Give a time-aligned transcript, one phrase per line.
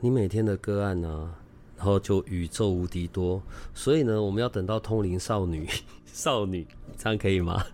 [0.00, 1.34] 你每天的个案呢、啊，
[1.76, 3.42] 然后就宇宙无敌多，
[3.74, 5.68] 所以呢，我们要等到通灵少女，
[6.06, 6.66] 少女
[6.96, 7.64] 这样可以吗？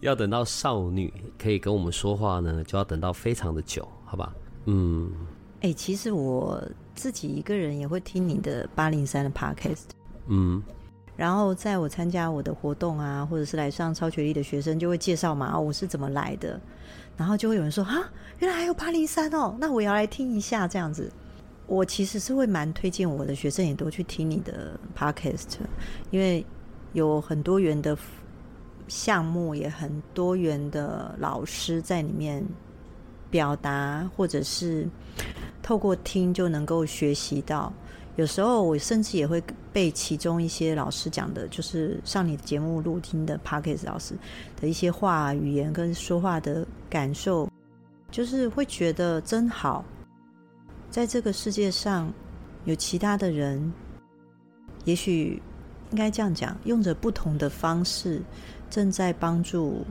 [0.00, 4.32] 要等到少女可以跟我们说话呢，就要等到非常的久，好吧？
[4.64, 5.10] 嗯，
[5.56, 6.62] 哎、欸，其实我
[6.94, 9.82] 自己一个人也会听你的八零三的 podcast，
[10.28, 10.62] 嗯，
[11.16, 16.58] 然后在我参加我的活动啊，或者是来上超学历的学生就会介绍嘛，我是怎么来的，
[17.16, 21.12] 然后就会有人说啊，原来还有八零三哦，那我也要来听一下这样子。
[21.70, 25.58] 我其实是会蛮推荐我的学生也都去听你的 podcast，
[26.10, 26.44] 因为
[26.94, 27.96] 有很多元的
[28.88, 32.44] 项目，也很多元的老师在里面
[33.30, 34.88] 表达，或者是
[35.62, 37.72] 透过听就能够学习到。
[38.16, 39.40] 有时候我甚至也会
[39.72, 44.16] 被其中一些老师讲的，就是上你的节目录听的 podcast 老师
[44.60, 47.48] 的一些话语言跟说话的感受，
[48.10, 49.84] 就是会觉得真好。
[50.90, 52.12] 在这个世界上，
[52.64, 53.72] 有其他的人，
[54.84, 55.40] 也许
[55.92, 58.20] 应该这样讲，用着不同的方式，
[58.68, 59.86] 正在帮助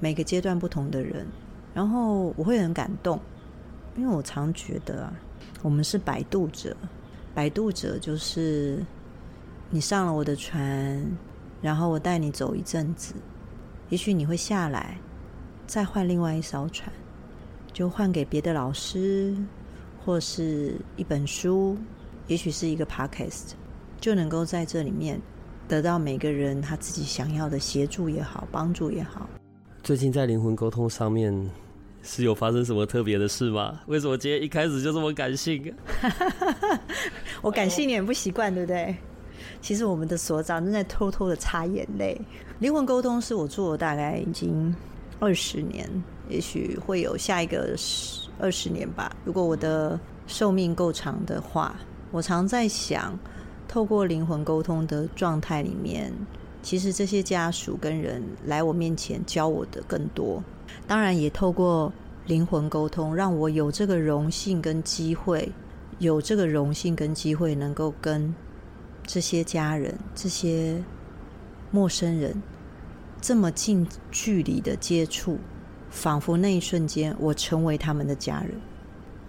[0.00, 1.24] 每个阶段不同的人。
[1.72, 3.20] 然后我会很感动，
[3.96, 5.12] 因为我常觉得，
[5.62, 6.76] 我们是摆渡者，
[7.32, 8.84] 摆渡者就是
[9.70, 11.00] 你上了我的船，
[11.62, 13.14] 然后我带你走一阵子，
[13.88, 14.98] 也许你会下来，
[15.64, 16.92] 再换另外一艘船，
[17.72, 19.36] 就换给别的老师。
[20.04, 21.76] 或是一本书，
[22.26, 23.52] 也许是一个 podcast，
[24.00, 25.20] 就能够在这里面
[25.66, 29.28] 得到每个人他自己想要的协助也好，帮助也好。
[29.82, 31.50] 最近在灵魂沟通上面
[32.02, 33.80] 是有发生什么特别的事吗？
[33.86, 35.74] 为什么今天一开始就这么感性？
[37.40, 38.94] 我感性你也不习惯，对不对？
[39.62, 42.20] 其实我们的所长正在偷偷的擦眼泪。
[42.58, 44.74] 灵魂沟通是我做了大概已经
[45.18, 45.88] 二十年，
[46.28, 48.23] 也许会有下一个十。
[48.38, 51.76] 二十年吧，如果我的寿命够长的话，
[52.10, 53.18] 我常在想，
[53.68, 56.12] 透过灵魂沟通的状态里面，
[56.62, 60.42] 其实这些家属跟人来我面前教我的更多。
[60.86, 61.92] 当然，也透过
[62.26, 65.50] 灵魂沟通，让我有这个荣幸跟机会，
[65.98, 68.34] 有这个荣幸跟机会，能够跟
[69.06, 70.82] 这些家人、这些
[71.70, 72.42] 陌生人
[73.20, 75.38] 这么近距离的接触。
[75.94, 78.50] 仿佛那一瞬间，我成为他们的家人。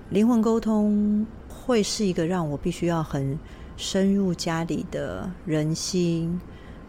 [0.09, 3.37] 灵魂沟通会是一个让我必须要很
[3.77, 6.41] 深入家里的人心，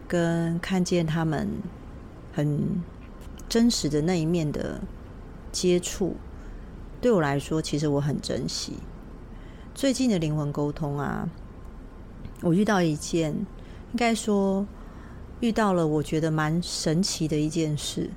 [0.07, 1.47] 跟看见他们
[2.33, 2.59] 很
[3.47, 4.81] 真实的那一面的
[5.51, 6.15] 接触。
[6.99, 8.73] 对我来说，其实我很珍惜。
[9.75, 11.29] 最近的灵魂沟通啊，
[12.41, 14.65] 我遇到一件，应该说
[15.39, 18.09] 遇到了我觉得蛮神奇的一件事。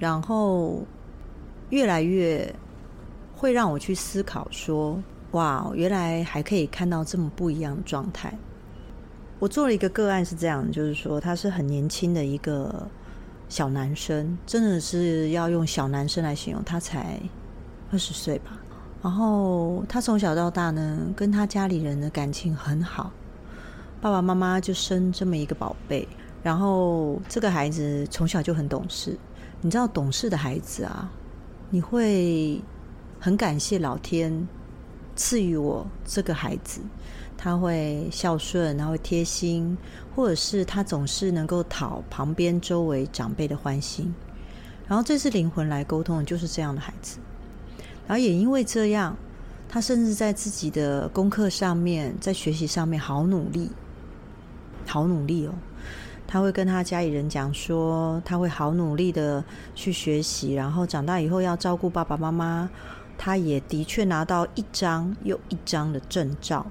[0.00, 0.82] 然后，
[1.68, 2.52] 越来越
[3.36, 5.00] 会让我去思考说
[5.32, 8.36] ：“哇，原来还可以看到这么不一样的状态。”
[9.38, 12.88] 我做了一个个案是这样，就是说他是很年轻的一个
[13.48, 17.20] 小男生，真的是要用小男生来形容，他才
[17.92, 18.58] 二十岁吧。
[19.02, 23.10] 然后他从小到大呢，跟他家里人的感情很好，
[24.00, 26.08] 爸爸妈妈就生这么一个宝贝。
[26.42, 29.18] 然后这个孩子从小就很懂事。
[29.62, 31.10] 你知道懂事的孩子啊，
[31.68, 32.60] 你会
[33.18, 34.48] 很感谢老天
[35.14, 36.80] 赐予我这个孩子，
[37.36, 39.76] 他会孝顺，他会贴心，
[40.16, 44.14] 或者是他总是能够讨旁边周围长辈的欢心。
[44.88, 47.18] 然后这次灵魂来沟通的就是这样的孩子，
[48.06, 49.14] 然后也因为这样，
[49.68, 53.70] 他甚至在自己的功课上面，在学习上面好努力，
[54.86, 55.52] 好努力哦。
[56.32, 59.42] 他会跟他家里人讲说，他会好努力的
[59.74, 62.70] 去学习，然后长大以后要照顾爸爸妈妈。
[63.18, 66.64] 他也的确拿到一张又一张的证照，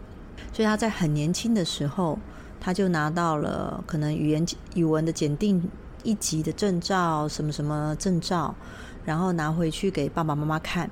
[0.54, 2.18] 所以他在很年轻的时候，
[2.58, 4.46] 他就拿到了可能语言
[4.76, 5.62] 语文的检定
[6.04, 8.56] 一级的证照，什么什么证照，
[9.04, 10.90] 然后拿回去给爸爸妈妈看，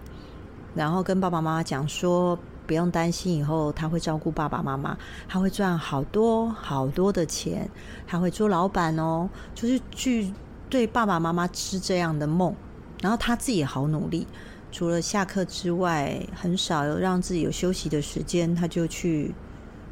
[0.76, 2.38] 然后跟爸爸妈妈讲说。
[2.68, 4.96] 不用担心，以后他会照顾爸爸妈妈，
[5.28, 7.68] 他会赚好多好多的钱，
[8.06, 9.28] 他会做老板哦。
[9.56, 10.32] 就是去
[10.70, 12.54] 对爸爸妈妈织这样的梦，
[13.02, 14.28] 然后他自己也好努力，
[14.72, 19.34] 除了下课之外，很少有让自己有休息的时间，他就去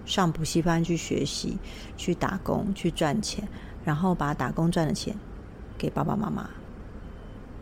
[0.06, 1.58] 上补习班去学习、
[1.96, 3.48] 去打工、去赚钱，
[3.86, 5.16] 然后把打工赚的钱
[5.78, 6.50] 给爸爸妈妈。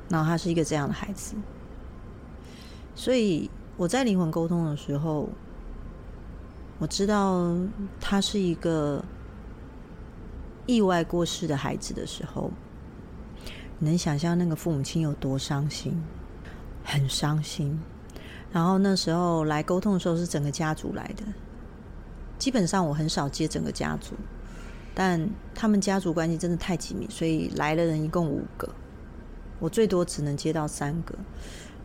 [0.09, 1.33] 然后他是一个这样的孩子，
[2.93, 5.27] 所以我在灵魂沟通的时候，
[6.77, 7.55] 我知道
[7.99, 9.03] 他是一个
[10.67, 12.51] 意外过世的孩子的时候，
[13.79, 15.99] 你能想象那个父母亲有多伤心，
[16.83, 17.79] 很伤心。
[18.51, 21.23] 然后那时候来沟通的时候是整个家族来的，
[22.37, 24.13] 基本上我很少接整个家族，
[24.93, 28.69] 但他们家族关系真的太紧密，所以来的人一共五个。
[29.59, 31.15] 我最多只能接到三个，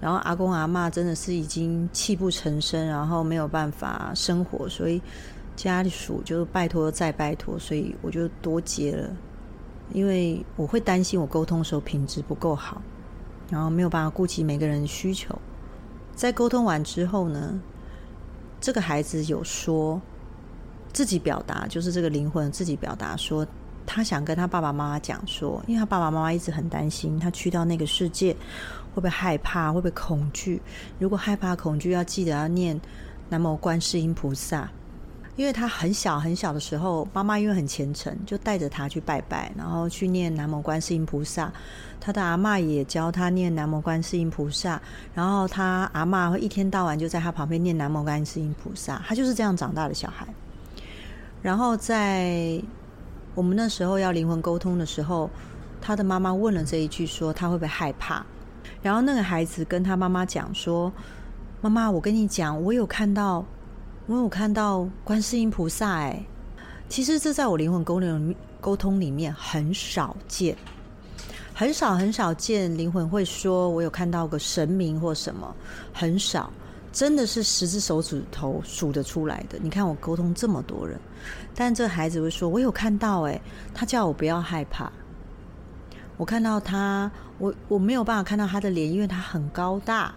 [0.01, 5.03] 然后阿公阿嬷真的是已经泣不成声，然后没有办法生活，所以
[5.57, 9.11] 家属就拜托再拜托，所以我就多接了，
[9.93, 12.81] 因为我会担心我沟通的时候品质不够好，
[13.51, 15.37] 然后没有办法顾及每个人的需求。
[16.15, 17.59] 在沟通完之后呢，
[18.61, 20.01] 这个孩子有说
[20.93, 23.47] 自己表达，就是这个灵魂自己表达说。
[23.91, 28.37] 他想跟他爸爸妈妈讲说，因为他爸爸妈妈一直很担心，他去到那个世界
[28.99, 30.61] 会不会害怕，会不会恐惧？
[30.99, 32.79] 如果害怕恐惧，要记得要念
[33.29, 34.69] 南无观世音菩萨。
[35.37, 41.53] 因为他很小很小的时候，妈妈因为很虔诚，就带着他去拜拜，然后去念南无观世音菩萨。
[42.01, 44.83] 他的阿嬷也教他念南无观世音菩萨，
[45.15, 49.01] 然后他阿嬷会一天到晚就在他旁边念南无观世音菩萨。
[49.07, 50.27] 他就是这样长大的小孩。
[51.41, 52.61] 然后在
[53.37, 55.31] 我们那时候要灵魂沟通的时候，
[55.81, 58.27] 他的妈妈问了这一句，说他会不会害怕？
[58.89, 60.91] 然后那个孩子跟他妈妈讲说
[61.61, 63.45] ：“妈妈，我跟你讲，我有看到，
[64.07, 65.91] 我有看到观世音菩萨。
[65.91, 66.25] 哎，
[66.89, 70.57] 其实这在我灵魂沟通沟通里面很少见，
[71.53, 75.55] 很少很少见灵魂会说我有看到个神明或什么，
[75.93, 76.51] 很少。”
[76.91, 79.59] 真的是十只手指头数得出来的。
[79.61, 80.99] 你看我沟通这么多人，
[81.55, 83.39] 但这孩子会说：“我有看到，哎，
[83.75, 84.91] 他叫我不要害怕。
[86.17, 87.09] 我看到他，
[87.39, 90.13] 我我没有办法看到他的脸，因为他很高大，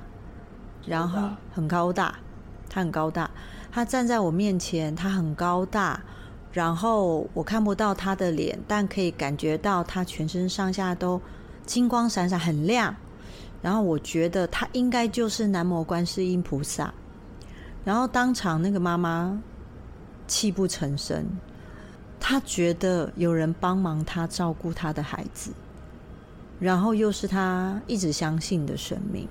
[0.85, 2.15] 然后很高大，
[2.69, 3.29] 他很高大，
[3.71, 6.01] 他站在我面前，他很高大，
[6.51, 11.21] 然后我看不到他的脸，但可以感觉到他全身上下都
[11.65, 12.95] 金光闪闪，很亮。”
[13.61, 16.91] 然后我觉得他应该就是南无观世音菩萨，
[17.85, 19.39] 然后当场那个妈妈
[20.25, 21.23] 泣不成声，
[22.19, 25.51] 她觉得有人帮忙她照顾她的孩子，
[26.61, 29.27] 然后又是他一直相信的神明，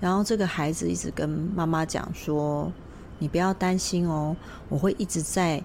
[0.00, 2.72] 然后这个孩子一直跟妈妈讲说
[3.18, 4.36] ：“你不要担心哦，
[4.68, 5.60] 我会一直在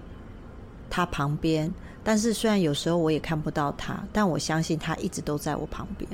[0.90, 1.72] 他旁边。
[2.02, 6.10] 但是虽然有时候我也看不到他，但我相信他一直都在我旁边。”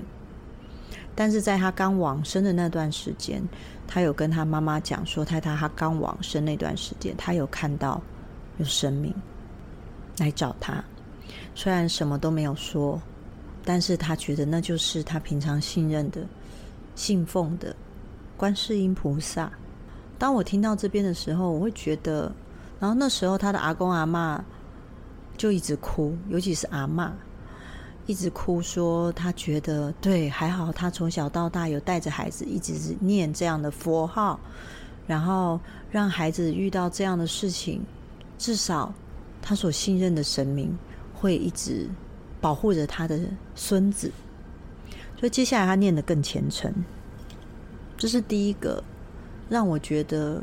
[1.16, 3.42] 但是在他刚往生的那段时间，
[3.86, 8.00] 他有跟他妈妈讲说，在他他刚往生那段时间，他有看到
[8.58, 9.14] 有神明
[10.18, 10.84] 来找他，
[11.54, 13.00] 虽然什么都没有说，
[13.64, 16.26] 但是他觉得那就是他平常信任的、
[16.94, 17.74] 信奉的
[18.36, 19.50] 观世音菩萨。
[20.18, 22.32] 当我听到这边的时候，我会觉得，
[22.78, 24.40] 然后那时候他的阿公阿嬷
[25.36, 27.10] 就一直哭，尤其是阿嬷。
[28.06, 34.40] 一直哭说，他觉得对，还好他从小到大有带着孩子一直念这样的佛号，
[35.06, 35.60] 然后
[35.92, 37.80] 让孩子遇到这样的事情，
[38.36, 38.92] 至少
[39.40, 40.76] 他所信任的神明
[41.14, 41.88] 会一直
[42.40, 43.20] 保护着他的
[43.54, 44.10] 孙子。
[45.18, 46.72] 所以接下来他念得更虔诚，
[47.96, 48.82] 这是第一个
[49.48, 50.42] 让我觉得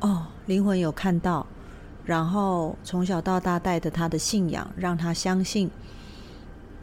[0.00, 1.46] 哦，灵魂有看到，
[2.04, 5.70] 然后从小到大带着他的信仰，让他相信。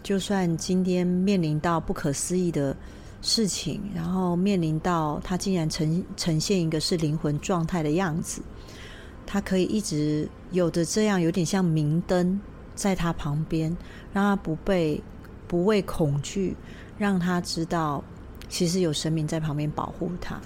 [0.02, 2.74] 就算今天面临到不可思议的
[3.22, 8.42] 事情，然后面临到他竟然呈呈现一个是灵魂状态的样子，
[9.26, 12.40] 他可以一直有着这样有点像明灯
[12.80, 13.76] 在他旁边，
[14.14, 15.04] 让他不被
[15.48, 16.56] 不畏恐惧，
[16.98, 18.02] 让他知道
[18.48, 20.40] 其实有神明在旁边保护他。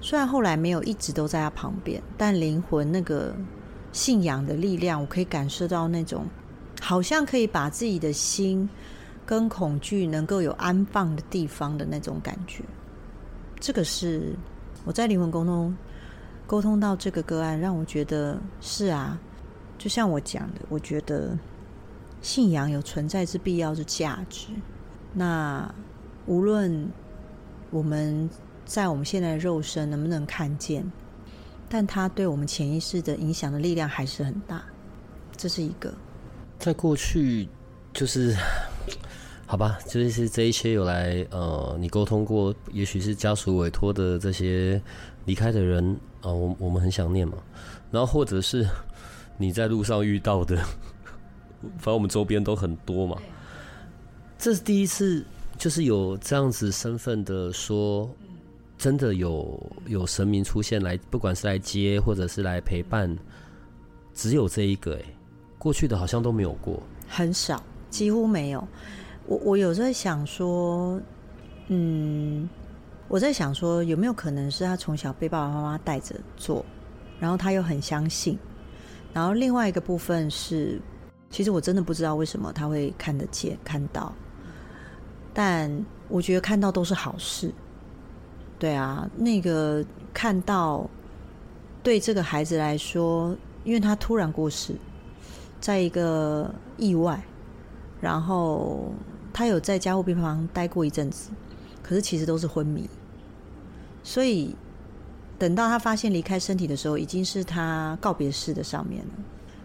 [0.00, 3.34] 虽然后来没有一直都在他旁边，但灵魂那个
[3.92, 6.26] 信仰的力量，我可以感受到那种。
[6.80, 8.68] 好像可以把自己的心
[9.24, 12.62] 跟恐惧能够有安放的地方的那种感觉，
[13.58, 14.34] 这个是
[14.84, 15.74] 我在灵魂沟通
[16.46, 19.18] 沟通到这个个案，让我觉得是啊，
[19.78, 21.38] 就像我讲的，我觉得
[22.22, 24.48] 信仰有存在之必要之价值。
[25.12, 25.72] 那
[26.26, 26.88] 无论
[27.70, 28.28] 我们
[28.64, 30.84] 在我们现在的肉身能不能看见，
[31.68, 34.64] 但它对我们潜意识的影响的力量还是很大，
[35.36, 35.92] 这是一个。
[36.58, 37.48] 在过去，
[37.92, 38.34] 就是
[39.46, 44.80] 好吧，就是这一切有来呃，你沟通过，也许是家属委托的这些
[45.26, 47.38] 离开的人啊、呃，我我们很想念嘛。
[47.90, 48.66] 然后或者是
[49.38, 50.56] 你在路上遇到的，
[51.78, 53.16] 反正我们周边都很多嘛。
[54.38, 55.24] 这是第一次，
[55.58, 58.08] 就是有这样子身份的说，
[58.76, 63.16] 真的有有神明出现来，不管是来接或者是来陪伴，
[64.12, 65.02] 只有这一个哎，
[65.58, 68.66] 过去的好像都没有过，很少，几乎没有。
[69.26, 71.00] 我我有在想说，
[71.68, 72.48] 嗯，
[73.08, 76.64] 我在想说有没有可能是他从小被爸爸妈妈带着做，
[77.18, 78.38] 然后他又很相信，
[79.16, 80.78] 然后另外一个部分是，
[81.30, 84.12] 其实我真的不知道为什么他会看得见看到，
[85.32, 85.72] 但
[86.06, 87.50] 我觉得看到都是好事，
[88.58, 89.82] 对啊，那个
[90.12, 90.86] 看到
[91.82, 94.74] 对这个孩子来说，因为他突然过世，
[95.62, 97.18] 在一个意外，
[98.02, 98.92] 然后。
[99.32, 101.28] 他有在加护病房待过一阵子，
[101.82, 102.88] 可是其实都是昏迷，
[104.02, 104.56] 所以
[105.38, 109.10] 等到他发现离开身体的时候，已经是他告别式的上面了。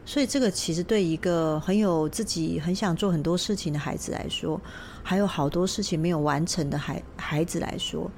[0.05, 4.59] 所以这个其实对一个很有自己很想做很多事情的孩子来说，
[5.03, 8.09] 还有好多事情没有完成的孩孩子来说，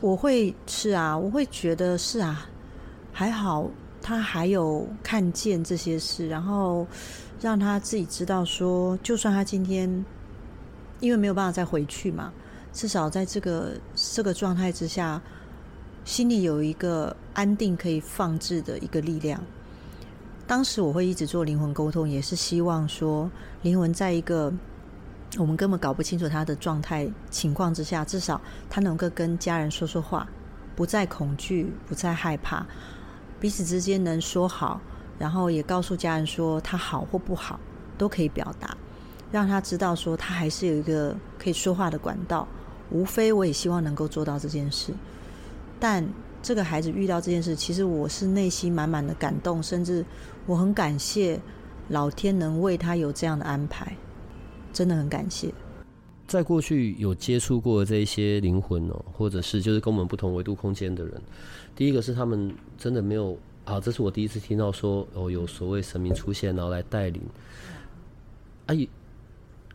[0.00, 2.46] 我会是啊，我会觉得是啊，
[3.12, 3.68] 还好
[4.00, 6.86] 他还有看见这些事，然后
[7.40, 10.04] 让他自己知道说，就算他今天。
[11.00, 12.32] 因为没有办法再回去嘛，
[12.72, 13.72] 至少在这个
[14.14, 15.20] 这个状态之下，
[16.04, 19.40] 心里有一个安定可以放置的一个力量。
[20.46, 23.30] 当时我会一直做灵魂沟通，也是希望说，
[23.62, 24.52] 灵魂在一个
[25.38, 30.28] 我们根本搞不清楚他的状态情况之下，至少他能够跟家人说说话，
[30.74, 32.66] 不再恐惧，不再害怕，
[33.40, 34.80] 彼此之间能说好，
[35.18, 37.58] 然后也告诉家人说他好或不好
[37.96, 38.76] 都可以表达。
[39.30, 42.46] 让他知道，说他还是有一个可以说话的管道。
[42.90, 44.92] 无非我也希望能够做到这件事。
[45.82, 46.08] 但
[46.40, 50.06] 这个孩子遇到这件事，其实我是内心满满的感动，甚至
[50.46, 51.40] 我很感谢
[51.88, 53.96] 老天能为他有这样的安排，
[54.72, 55.52] 真的很感谢。
[56.28, 61.20] 在过去有接触过这些灵魂哦，或者是就是跟我们不同维度空间的人，
[61.74, 67.20] 第一个是他们真的没有啊，这是我第一次听到说哦，有所谓神明出现然后来带领，
[68.66, 68.88] 啊也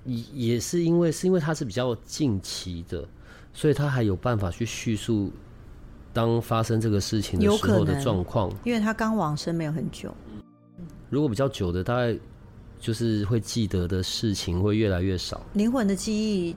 [0.06, 3.06] 也是因为是因为他是比较近期的，
[3.54, 5.34] 所以他还有办法去叙述
[6.18, 8.52] 当发生这个事情的时候的状况。
[8.64, 10.12] 因为他刚往生没有很久。
[11.10, 12.18] 如果比较久的，大概
[12.80, 15.40] 就是会记得的事情会越来越少。
[15.54, 16.56] 灵魂的记忆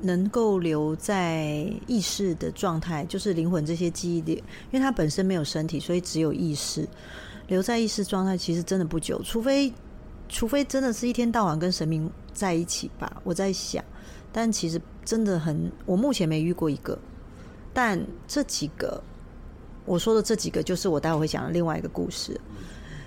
[0.00, 4.38] 能够留在意识的状态，就是灵魂这些记忆点，
[4.72, 6.88] 因为他本身没有身体，所以只有意识
[7.46, 9.70] 留在意识状态，其实真的不久，除非。
[10.26, 13.84] 除非真的是一天到晚跟神明在一起吧，我在想，
[14.32, 16.98] 但其实真的很，我目前没遇过一个，
[17.74, 19.02] 但这几个
[19.84, 22.40] 我说的这几个，就是我待会会讲的另外一个故事，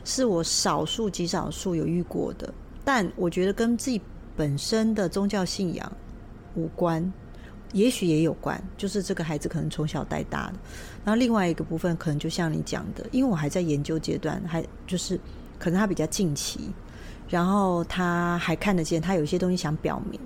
[0.04, 2.54] 是我少数极少数有遇过的，
[2.86, 4.00] 但我觉得跟自己
[4.36, 5.92] 本身的宗教信仰
[6.54, 7.12] 无关，
[7.72, 10.60] 也许也有关，就是这个孩子可能从小带大的，
[11.04, 15.20] 然后另外一个部分可能就像你讲的，因为我还在研究阶段，还就是
[15.58, 16.70] 可能他比较近期。
[17.30, 20.18] 然后他还看得见，他有些东西想表明。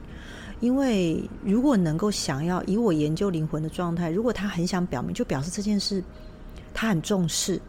[0.62, 6.02] 因为如果能够想要以我研究灵魂的状态，如果他很想表明，就表示这件事
[6.74, 7.60] 他很重视，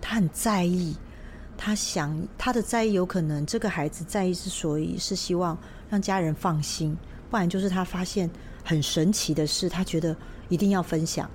[0.00, 0.94] 他很在意，
[1.56, 5.56] 他想他的在意有可能这个孩子在意之所以是希望
[5.88, 6.96] 让家人放心，
[7.30, 8.28] 不然就是他发现
[8.64, 10.14] 很神奇的事，他觉得
[10.48, 11.30] 一定要分享。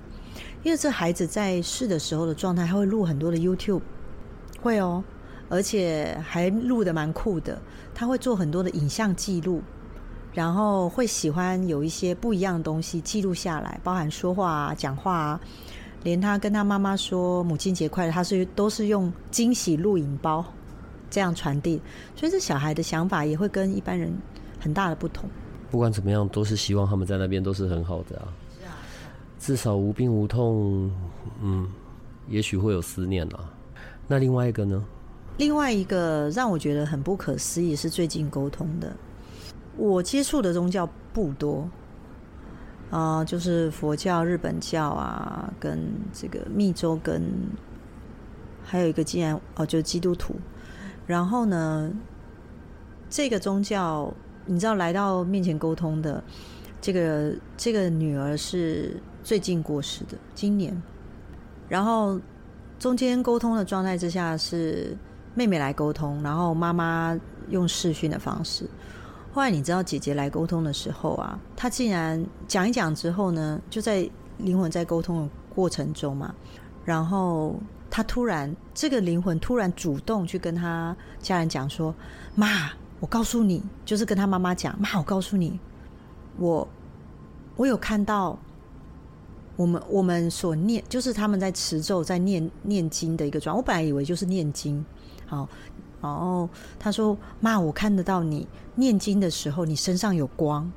[0.62, 3.80] 因为这孩子在世的时候的状态，他会录很多的 YouTube，
[4.60, 5.02] 会哦。
[5.50, 7.58] 而且还录得蛮酷的，
[7.94, 9.62] 他会做很多的影像记录，
[10.38, 15.40] 然后会喜欢有一些不一样的东西记录下来，包含说话啊、讲话啊，
[16.04, 20.44] 连他跟他妈妈说母亲节快乐，他是都是用惊喜录影包
[21.10, 21.82] 这样传递，
[22.14, 24.16] 所以这小孩的想法也会跟一般人
[24.60, 25.28] 很大的不同。
[25.72, 28.28] 不管怎么样，都是希望他们在那边都是很好的啊，
[29.40, 30.88] 至少无病无痛，
[31.42, 31.68] 嗯，
[32.28, 33.50] 也许会有思念啊。
[34.06, 34.84] 那另外一个呢？
[35.36, 38.96] 另外一个让我觉得很不可思议是最近沟通的，
[39.78, 41.66] 我接触的宗教不多
[42.90, 45.78] 啊，就是佛教、日本教啊，跟
[46.12, 47.22] 这个密宗，跟
[48.62, 50.34] 还有一个竟然哦，就是基督徒。
[51.06, 51.90] 然后呢，
[53.08, 54.12] 这个宗教
[54.44, 56.22] 你知道来到面前沟通的
[56.80, 60.76] 这个这个女儿是最近过世的，今年。
[61.68, 62.20] 然后
[62.78, 64.94] 中间沟通的状态之下是。
[65.34, 67.16] 妹妹来沟通，然后妈妈
[67.48, 68.68] 用视讯的方式。
[69.32, 74.08] 后来你知道姐姐来沟通的时候啊，她竟然讲一讲之后呢，就在
[74.38, 76.34] 灵魂在沟通的过程中嘛，
[76.84, 77.54] 然后
[77.90, 81.94] 她突然这个灵魂突然主动去跟她家人讲说
[82.34, 82.70] ：“妈，
[83.00, 85.60] 我告诉你，就是跟她妈妈讲，妈，我告诉你，
[86.36, 86.66] 我
[87.56, 88.38] 我有看到。”
[89.58, 93.56] 我们我们所念就是他们在持咒在念念经的一个状。
[93.56, 94.84] 我本来以为就是念经，
[95.26, 95.48] 好，
[96.00, 100.70] 然后他说：“妈，我看得到你念经的时候，你身上有光。”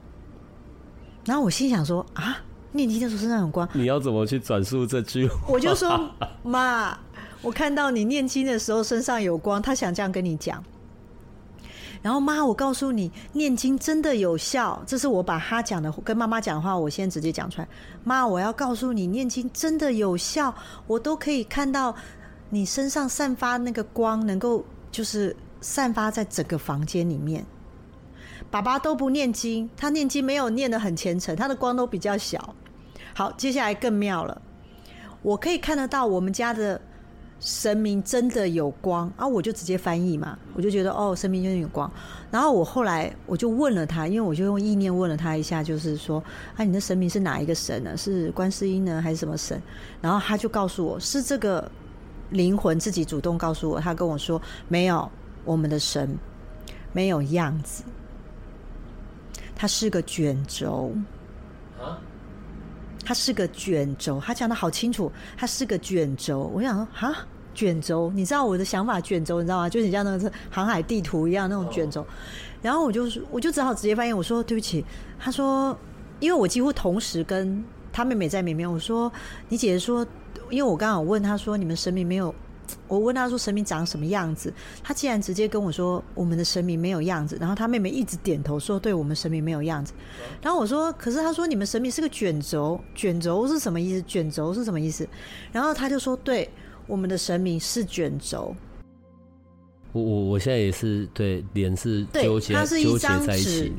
[1.26, 2.38] 然后我心想说：“啊，
[2.72, 6.10] 念经的时候身上有光，你要怎么去转述这句话？”我就说
[6.44, 6.98] ：“妈，
[7.42, 10.64] 我看到你念经的时候身上有光。”他想这样跟你讲。
[12.02, 14.82] 然后妈，我告诉你，念经真的有效。
[14.88, 17.68] 这是我把他讲的跟妈妈讲的话，我先直接讲出来。
[18.04, 20.52] 妈，我要告诉你，念经真的有效，
[20.88, 21.96] 我都可以看到
[22.50, 27.46] 你身上散发那个光，能够就是散发在整个房间里面。
[28.50, 32.56] 爸爸都不念经，他念经没有念得很虔诚，他的光都比较小。
[33.14, 34.42] 好，接下来更妙了，
[35.22, 36.82] 我可以看得到我们家的。
[37.44, 39.28] 神明真的有光啊！
[39.28, 41.92] 我就直接翻译嘛，我就觉得哦，神明真的有光。
[42.30, 46.24] 然后我后来我就问了他，因为我就用意念问了他一下，就是说
[46.56, 47.98] 啊，你的神明是哪一个神呢？
[47.98, 49.60] 是观世音呢，还是什么神？
[50.00, 51.68] 然后他就告诉我是这个
[52.32, 55.10] 灵魂自己主动告诉我，他跟我说没有，
[55.46, 56.18] 我们的神
[56.92, 57.84] 没有样子，
[59.56, 60.92] 他是个卷轴。
[61.80, 62.02] 啊？
[63.06, 66.52] 他是个卷轴，他讲的好清楚，他是个卷轴。
[66.54, 67.28] 我想说啊。
[67.54, 69.02] 卷轴，你知道我的想法？
[69.02, 69.68] 卷轴，你知道吗？
[69.68, 72.08] 就很像那个航海地图一样那种卷轴。
[72.62, 74.86] 然后我就我就只好直接翻译，我说对不起。
[75.20, 75.78] 他说，
[76.22, 77.62] 因为我几乎同时跟
[77.92, 78.72] 他妹妹在里面。
[78.72, 79.12] 我说，
[79.50, 80.08] 你姐姐说，
[80.52, 82.34] 因为我刚好问他说，你们神明没有？
[82.88, 84.54] 我问他说神明长什么样子？
[84.84, 87.36] 他竟然直接跟我说，我们的神明没有样子。
[87.40, 89.94] 然后他妹妹一直点头说，对我们神明没有样子。
[90.42, 94.02] 然后我说，可是他说你们神明是个卷轴，卷轴是什么意思？
[94.04, 95.08] 卷轴是什么意思？
[95.52, 96.48] 然后他就说对。
[96.88, 98.54] 我们的神明是卷轴，
[99.94, 103.72] 我我我现在也是对脸是纠结，它是一张纸，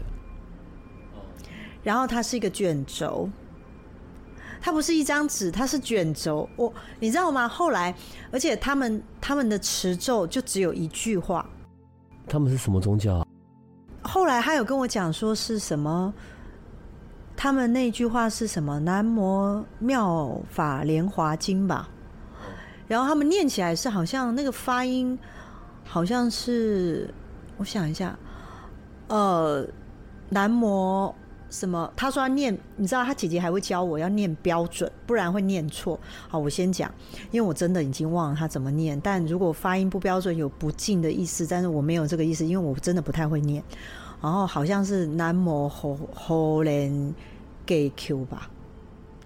[1.82, 3.28] 然后它是一个卷轴，
[4.64, 6.48] 它不是一张纸，它是卷轴。
[6.55, 7.48] 我你知道吗？
[7.48, 7.92] 后来，
[8.31, 11.44] 而且他们他们的持咒就只有一句话。
[12.29, 13.27] 他们是什么宗教啊？
[14.03, 16.14] 后来他有跟我讲说是什么？
[17.37, 18.79] 他们那句话是什么？
[18.79, 21.88] 南无妙法莲华经吧。
[22.87, 25.18] 然后他们念起来是好像那个发音，
[25.85, 27.12] 好像是
[27.57, 28.16] 我想一下，
[29.09, 29.66] 呃，
[30.29, 31.12] 南无
[31.52, 31.92] 什么？
[31.94, 36.00] 他说要念，你知道他姐姐还会教我要念标准，不然会念错。
[36.28, 36.92] 好，我先讲，
[37.30, 39.00] 因为我真的已经忘了他怎么念。
[39.00, 43.62] 但如果发音不标准，有不敬的意思，但是我没有这个意思，因为我真的不太会念。
[44.20, 47.14] 然后好像是南无荷荷莲
[47.64, 48.50] 给 Q 吧？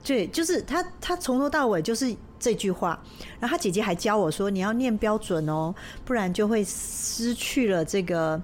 [0.05, 2.15] 对，就是他，他从头到尾就是。
[2.39, 3.03] 这句话，
[3.41, 8.41] 然后他姐姐还教我说：“你要念标准哦，不然就会失去了这个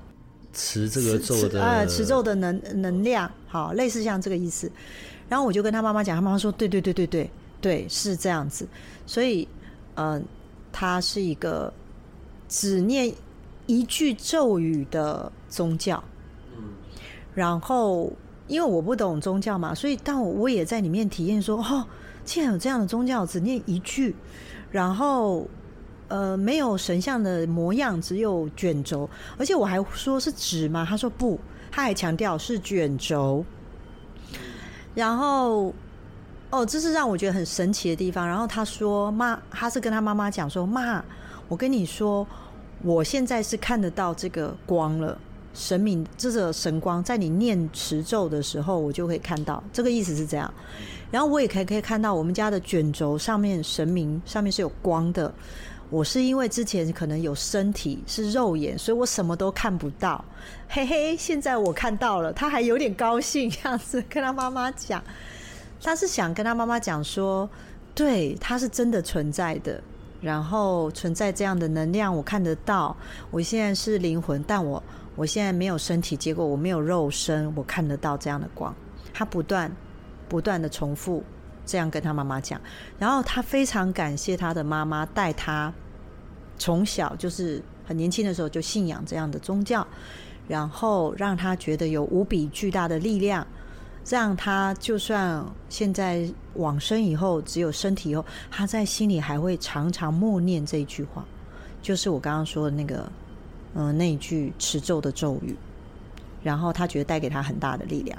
[0.52, 4.70] 持这个咒的呃持咒的能能量。”好，类似像这个意思。
[5.28, 8.66] 然后我就跟他妈妈讲，他妈妈说：“对对对对对对，是这样子。”
[9.06, 9.46] 所以，
[9.94, 10.22] 嗯、呃，
[10.72, 11.72] 他是一个
[12.48, 13.12] 只念
[13.66, 16.02] 一句咒语的宗教。
[16.56, 16.64] 嗯。
[17.34, 18.12] 然后，
[18.48, 21.86] 因为我不懂宗教嘛，所以但我我也在里面体验说：“哦。”
[22.24, 24.14] 竟然有这样的宗教，只念一句，
[24.70, 25.44] 然后
[26.12, 30.86] 呃没有神像的模样，只有卷轴，而且我还说是纸吗？
[30.86, 33.42] 他说不，他还强调是卷轴。
[34.94, 35.72] 然后
[36.50, 38.28] 哦，这是让我觉得很神奇的地方。
[38.28, 41.02] 然后他说妈，他是跟他妈妈讲说妈，
[41.48, 42.26] 我跟你说，
[42.82, 45.16] 我现在是看得到这个光了，
[45.54, 49.64] 神明这个神光，在你念持咒的时候，我就可以看到。
[49.72, 50.52] 这个意思是这样。
[51.10, 55.32] 然后我也可以可以看到我们家的卷轴上面神明上面是有光的。
[55.92, 60.24] 我是因为之前可能有身体是肉眼，所以我什么都看不到。
[60.66, 65.04] 嘿嘿，现在我看到了，他还有点高兴，这样子跟他妈妈讲，
[65.82, 67.46] 他是想跟他妈妈讲说，
[67.94, 69.82] 对，他是真的存在的，
[70.22, 72.96] 然后存在这样的能量，我看得到。
[73.30, 74.82] 我现在是灵魂，但我
[75.14, 78.74] 我现在没有身体，结果我没有肉身，我看得到这样的光。
[79.12, 79.70] 他不断。
[80.28, 81.22] 不断的重复
[81.66, 82.58] 这样跟他妈妈讲，
[82.98, 85.70] 然后他非常感谢他的妈妈带他
[86.62, 89.84] 从小就是很年轻的时候就信仰这样的宗教，
[90.46, 93.44] 然后让他觉得有无比巨大的力量，
[94.08, 101.24] 让他就算现在往生以后只有身体以后，他在心里还会常常默念这一句话，
[101.82, 103.10] 就是我刚刚说的那个
[103.74, 105.56] 嗯、那一句持咒的咒语。
[106.44, 108.16] 然后他觉得带给他很大的力量。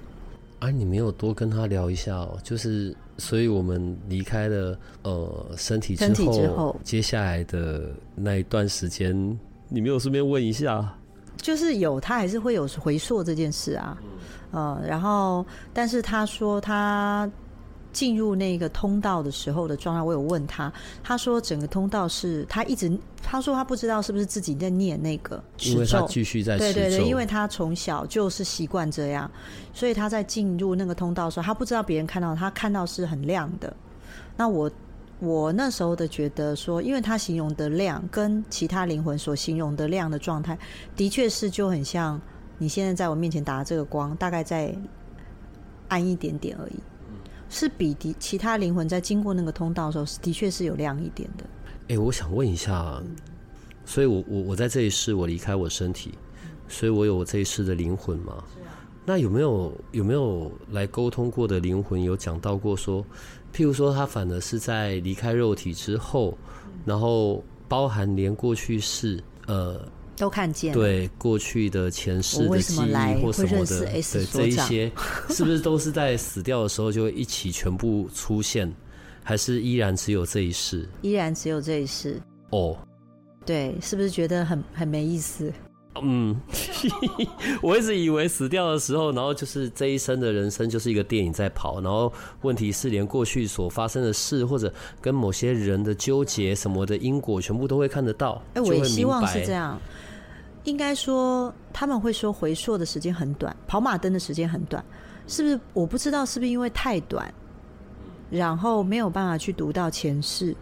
[0.64, 6.06] 啊，你没有多跟他聊一下哦，就是，所以我们离开了呃身体之
[6.48, 9.14] 后，接下来的那一段时间，
[9.68, 10.96] 你没有顺便问一下？
[11.36, 13.98] 就是有，他还是会有回溯这件事啊，
[14.54, 17.30] 嗯，呃，然后，但是他说他。
[17.94, 29.30] 进入那个通道的时候的状态，我有问他，他说整个通道是他一直，他说他不知道是不是自己在念那个因为他继续在，对对对，因为他从小就是习惯这样，
[29.74, 33.74] 所以他在进入那个通道的时候，他不知道别人看到他看到是很亮的。
[34.36, 34.70] 那我
[35.20, 40.58] 我那时候的觉得说，因为他形容的亮跟其他灵魂所形容的亮的状态，
[40.96, 42.20] 的确是就很像
[42.58, 44.76] 你现在在我面前打的这个光，大概在
[45.90, 46.74] 暗一点点而已。
[47.54, 51.46] 是比的其他灵魂在经过那个通道的时候，的确是有亮一点的。
[51.90, 53.00] 哎、我想问一下，
[53.86, 56.16] 所以我我我在这一世我离开我身体，
[56.68, 58.44] 所以我有我这一世的灵魂吗？
[59.06, 63.06] 那有没有有没有来沟通过的灵魂有讲到过说，
[63.54, 66.36] 譬如说他反而是在离开肉体之后，
[66.86, 69.80] 然后包含连过去世呃。
[70.16, 74.92] 都看见对过去的前世的记忆或什么的，对这一些
[75.30, 78.72] 是不是都是在死掉的时候就会一起全部出现，
[79.24, 80.88] 还是依然只有这一世？
[81.02, 82.22] 依然只有这一世
[82.52, 82.78] 哦。
[83.46, 85.52] 对，是不是觉得很很没意思？
[86.02, 86.36] 嗯，
[87.62, 98.42] 我一直以为死掉的时候，然后就是这一生的人生就是一个电影在跑，然后问题是连过去所发生的事或者跟某些人的纠结什么的因果，全部都会看得到。
[98.56, 99.80] 哎，我也希望是这样。
[100.66, 104.84] 应该说，他们会说回溯的时间很短，跑马灯的时间很短，
[105.28, 105.60] 是不是？
[105.74, 107.34] 我不知道是不是因为太短，
[108.30, 110.56] 然后没有办法去读到前世，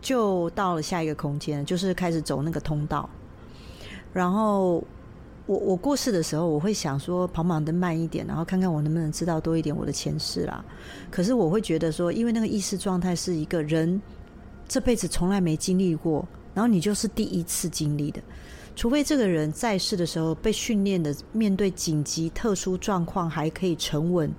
[0.00, 3.08] 就到了下一个空间，就是开始走那个通道。
[4.14, 4.82] 然后
[5.44, 10.64] 我我过世的时候，我会想说跑马灯慢一点，然后看看我能不能知道多一点我的前世啦。
[11.10, 14.00] 可是我会觉得说，因为那个意识状态是一个人
[14.66, 18.22] 这辈子从来没经历过，然后你就是第一次经历的。
[18.78, 24.32] 除非这个人在世的时候被训练的，面对紧急特殊状况还可以沉稳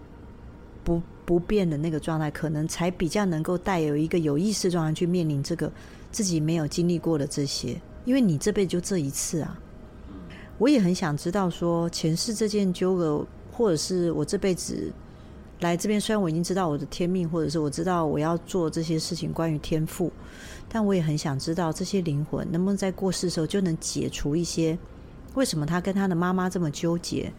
[0.81, 5.69] 不不变的那个状态，可能才比较能够带有一个有意识状态去面临这个
[6.09, 7.75] 自己没有经历过的这些。
[8.05, 9.59] 因为你这辈子就这一次啊，
[10.57, 14.89] 我也很想知道说前世这件纠葛，或者是我这辈子
[15.59, 20.11] 来这边，虽然我已经知道我的天命，或者是我知道我要做这些事情关于天赋。
[20.69, 24.77] 但我也很想知道，这些灵魂能不能在过世的时候就能解除一些，
[25.33, 27.31] 为什么他跟他的妈妈这么纠结？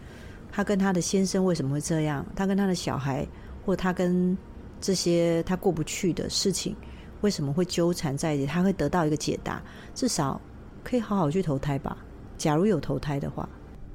[0.52, 2.26] 他跟他的先生为什么会这样？
[2.34, 3.26] 他跟他的小孩，
[3.64, 4.36] 或他跟
[4.80, 6.74] 这些他过不去的事情，
[7.20, 8.46] 为什么会纠缠在一起？
[8.46, 9.62] 他会得到一个解答，
[9.94, 10.40] 至少
[10.82, 11.96] 可以好好去投胎吧。
[12.36, 13.48] 假如有投胎的话，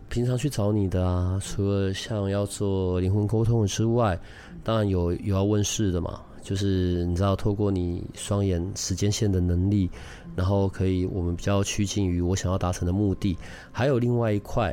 [0.10, 4.20] 平常去找你的啊，除了像要做灵魂沟通之外，
[4.64, 6.22] 当然有有要问事的嘛。
[6.42, 9.90] 就是你知道，透过你双眼时间线的能力，
[10.36, 13.36] 然后可以我们比较趋近于我想要达成的目的。
[13.72, 14.72] 还有另外一块，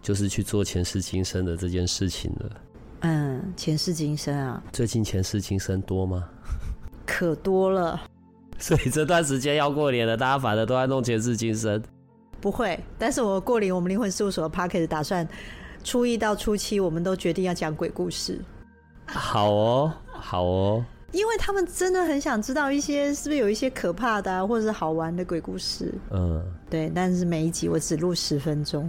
[0.00, 2.50] 就是去做前世今生的这件事情了。
[3.00, 6.28] 嗯，前世今生啊，最近前世今生多吗？
[7.04, 8.00] 可多了。
[8.60, 11.82] 所以这段时间要过年了，大家反正都在弄前世今生。
[12.40, 15.28] 不会，但是我过年，我们灵魂事务所的 Podcast 打算
[15.84, 18.40] 初一到初七，我们都决定要讲鬼故事。
[19.06, 20.84] 好哦，好哦。
[21.12, 25.92] 因为他们真的很想知道一些是不是有一些可怕的啊，或者是好玩的鬼故事。
[26.12, 26.88] 嗯，对。
[26.94, 28.88] 但是每一集我只录十分钟。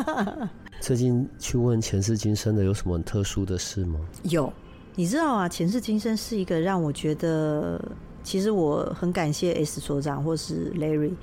[0.82, 3.98] 最近去问前世今生的有什么很特殊的事吗？
[4.24, 4.52] 有，
[4.94, 7.80] 你知道啊，前世今生是一个让我觉得，
[8.22, 11.14] 其实我很感谢 S 所长或是 Larry，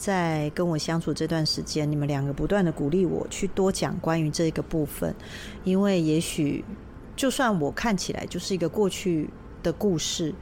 [0.00, 5.14] 在跟我相处这段时间，你们两个不断的鼓励我去多讲关于这个部分，
[5.64, 6.64] 因为也许
[7.14, 9.28] 就算我看起来就是一个过去。
[9.62, 10.34] 的故事，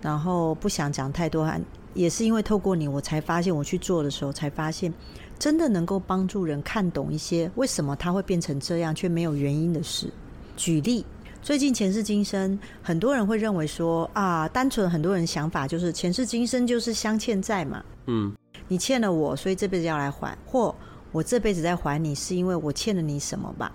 [0.00, 1.46] 然后不想讲太多，
[1.92, 4.90] 也是因为透过你，我才发现我去做的时候，才发现
[5.38, 10.10] 真的能够帮助人看懂一些为什么他会变成这样却没有原因的事。
[10.56, 11.04] 举例，
[11.42, 18.32] 最近前世今生，很多人会认为说啊，单纯很多人想法就是前世今生就是相欠债嘛，嗯，
[18.68, 20.74] 你欠了我，所以这辈子要来还，或
[21.12, 23.72] 我这辈子在还你，是因为我欠了你什么吧？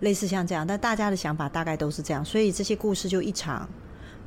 [0.00, 3.68] 类似像这样，但大家的想法大概都是这样，所以这些故事就一场。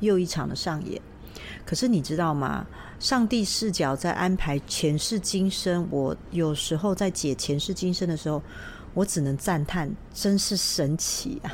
[0.00, 0.98] 又一场的上演，
[1.62, 2.66] 可是你知道吗？
[2.98, 5.86] 上帝视角在安排前世今生。
[5.90, 8.42] 我有时候在解前世今生的时候，
[8.94, 11.52] 我只能赞叹，真是神奇啊！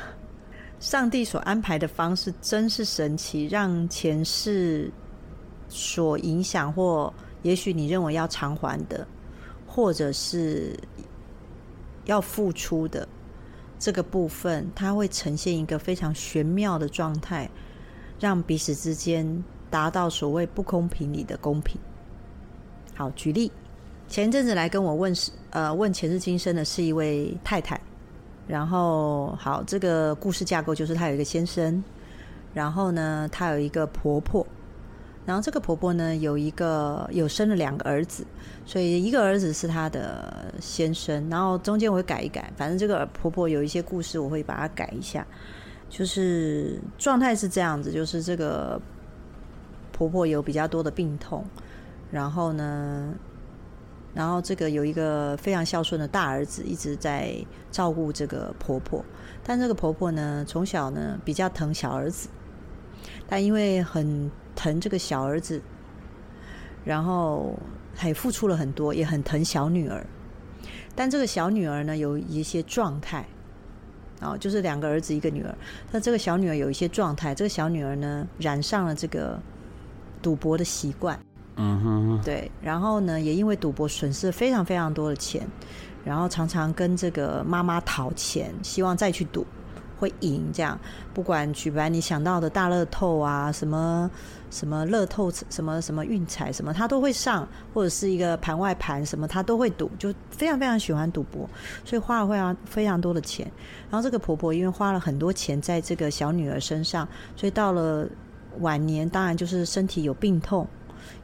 [0.79, 4.89] 上帝所安排的方式真是神奇，让前世
[5.67, 7.13] 所影响，或
[7.47, 9.07] 也许你认为要偿还的，
[9.65, 10.77] 或者是
[12.03, 13.07] 要付出的
[13.79, 17.49] 这个部分，它会呈现一个非常玄妙的状态，
[18.19, 21.79] 让彼此之间达到所谓不公平里的公平。
[22.93, 23.49] 好，举例，
[24.09, 27.79] 前阵子来跟我问是呃问前世今生的是一位太太，
[28.45, 31.81] 然后好，这个故事架构就是她有一个先生，
[32.53, 34.45] 然后呢，她有一个婆婆。
[35.27, 38.25] 然后这个婆婆呢，有一个有生了两个儿子，
[38.65, 41.29] 所以一个儿子是她的先生。
[41.29, 45.27] 然后中间我会改一改，反正这个婆婆有一些故事，我会把它改一下。
[45.89, 48.81] 就是状态是这样子，就是这个
[49.91, 51.43] 婆婆有比较多的病痛，
[52.09, 53.13] 然后呢，
[54.13, 57.35] 然后这个有一个非常孝顺的大儿子一直在
[57.69, 59.03] 照顾这个婆婆，
[59.43, 62.29] 但这个婆婆呢，从小呢比较疼小儿子，
[63.27, 65.61] 但因为很疼这个小儿子，
[66.83, 67.55] 然后
[67.95, 70.03] 还付出了很多，也很疼小女儿。
[70.95, 73.23] 但这个小女儿呢，有一些状态，
[74.19, 75.55] 哦，就是两个儿子一个女儿。
[75.91, 79.39] 那这个小女儿有一些状态，这个小女儿呢，染上了这个
[80.23, 81.17] 赌博的习惯。
[81.55, 82.51] 嗯哼，对。
[82.61, 85.47] 然后呢，也因为赌博损失了非常非常多的钱，
[86.03, 89.45] 然后常常跟这个妈妈讨钱，希望再去赌。
[89.99, 90.79] 会赢这样，
[91.11, 94.07] 不管举办你想到的大乐透啊，什么
[94.49, 101.49] 什么乐透，什么什么运彩，什么他都会上，或者是一个盘外盘什么他都会赌，就非常非常喜欢赌博，
[101.83, 103.45] 所以花了非常非常多的钱。
[103.89, 108.07] 然后这个婆婆因为花了很多钱在这个小女儿身上，所以到了
[108.59, 110.65] 晚年，当然就是身体有病痛，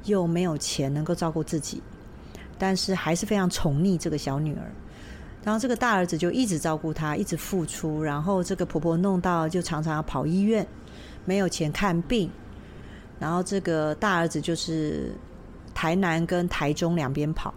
[0.04, 1.82] 又没有钱能够照顾自己，
[2.58, 4.72] 但是还是非常宠溺这个小女儿。
[5.44, 8.02] 然后这个大儿子就一直照顾她，一直付出。
[8.02, 10.66] 然后这个婆婆弄到就常常要跑医院，
[11.26, 12.30] 没有钱看病。
[13.24, 15.14] 然后这个大儿子就是
[15.74, 17.54] 台南跟台中两边跑，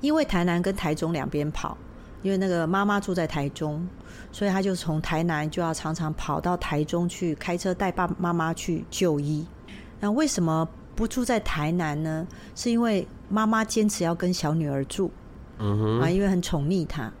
[0.00, 1.76] 因为台南跟台中两边跑，
[2.22, 3.84] 因为那个妈妈住在台中，
[4.30, 9.44] 所以他就从台南就要常常跑到台中去开车带爸爸妈妈去就医。
[9.98, 12.24] 那为什么不住在台南呢？
[12.54, 15.10] 是因为妈妈坚持要跟小女儿住。
[15.58, 17.12] 嗯哼，啊，因为很宠溺她，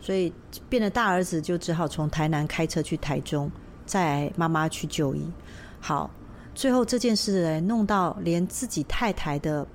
[0.00, 0.32] 所以
[0.68, 3.48] 变得大儿子就只好从台南开车去台中，
[3.86, 5.30] 载妈妈去就医。
[5.80, 6.08] 好，
[6.54, 9.66] 最后这件事来，弄到连自己太太的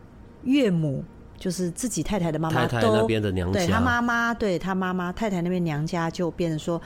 [0.44, 1.04] 岳母，
[1.38, 6.82] 就是自己太太的妈妈，太太那边的娘家，对他妈妈，对他妈妈太太那边娘家就变成说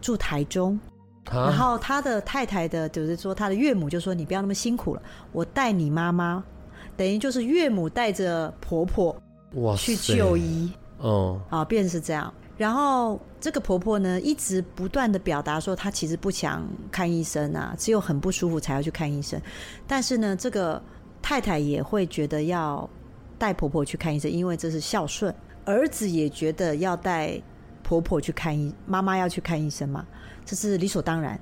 [0.00, 0.78] 住台中，
[1.30, 6.42] 然后他的太太的，就是说他的岳母就说：“你不要那么辛苦了，我带你妈妈，
[6.96, 9.14] 等于就是岳母带着婆婆。”
[9.54, 12.32] 哇，去就医，哦，啊，变成是这样。
[12.56, 19.40] 然后这个婆婆呢，一直不断的表达说，她其实不想看医生啊，只有很不舒服才要去看医生。
[19.86, 20.80] 但是呢，这个
[21.20, 22.88] 太太也会觉得要
[23.38, 25.34] 带婆婆去看医生，因为这是孝顺。
[25.64, 27.40] 儿子也觉得要带
[27.82, 30.06] 婆婆去看医，妈妈要去看医生嘛，
[30.44, 31.38] 这是理所当然。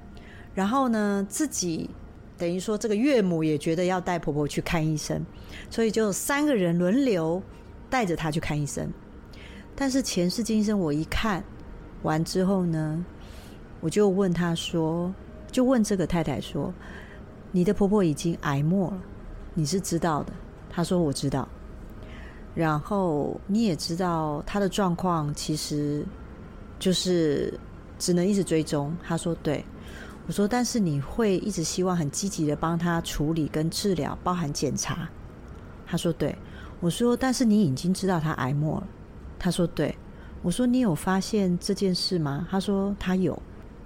[0.54, 1.90] 然后呢，自己
[2.38, 5.24] 等于说这个岳母也觉得要带婆婆去看医生，
[5.68, 7.42] 所以就三个人轮流。
[7.90, 8.90] 带着她去看医生，
[9.74, 11.42] 但是前世今生我一看
[12.02, 13.04] 完之后呢，
[13.80, 15.12] 我就问他说，
[15.50, 16.72] 就问这个太太说，
[17.50, 18.98] 你的婆婆已经癌末了，
[19.54, 20.32] 你是知道的？
[20.70, 21.48] 他说我知道。
[22.54, 26.04] 然后你也知道她的状况，其实
[26.78, 27.58] 就是
[27.98, 28.94] 只能一直追踪。
[29.02, 29.64] 他说对。
[30.26, 35.08] 我说但是你会一直希望很积极的帮她处理跟治疗，包含检查。
[35.86, 36.36] 他说对。
[36.80, 38.86] 我说：“但是你已经知道他癌末了。”
[39.42, 39.94] 他说：“对。”
[40.42, 43.36] 我说：“你有发现这件事吗？”他说：“他有。”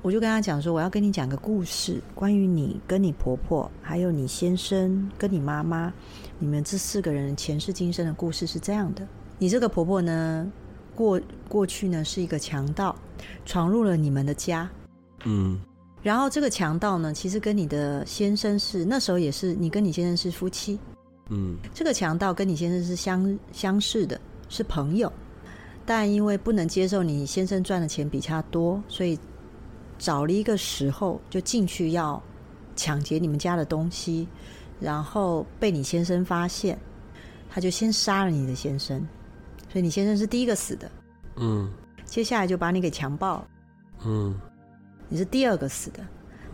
[0.03, 5.93] 我就跟他讲说：“我要跟你讲个故事，关于你跟你婆婆，还有你先生跟你妈妈，
[6.39, 9.05] 你们这四个人前世今生的故事是这样的。
[9.39, 10.47] 你这个婆婆呢，
[10.95, 12.95] 过过去呢是一个强盗，
[13.45, 14.71] 闯入了你们的家。
[15.25, 15.59] 嗯。
[16.03, 20.79] 然后这个强盗呢，其实跟你的先生是那时候也是你跟你先生是夫妻。
[21.31, 25.13] 嗯，这个强盗跟你先生是相相识的，是朋友，
[25.87, 29.17] 但因为不能接受你先生赚的钱比他多，所以
[29.97, 32.21] 找了一个时候就进去要
[32.75, 34.27] 抢劫你们家的东西，
[34.81, 36.77] 然后被你先生发现，
[37.49, 38.99] 他就先杀了你的先生，
[39.73, 40.91] 所以你先生是第一个死的。
[41.37, 41.71] 嗯，
[42.05, 43.49] 接下来就把你给强暴了。
[44.05, 44.35] 嗯，
[45.09, 46.01] 你是第二个死的，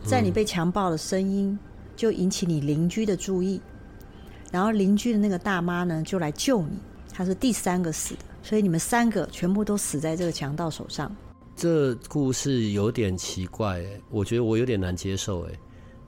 [0.04, 1.58] 在你被强暴的声音
[1.96, 3.60] 就引起你邻居的注意。
[4.50, 6.76] 然后邻居的那个大妈呢，就来救你。
[7.10, 11.14] 她是第三个死的，所以你们三个全部都死在这个强盗手上。
[11.54, 15.52] 这故事有点奇怪哎，我觉得我有点难接受哎。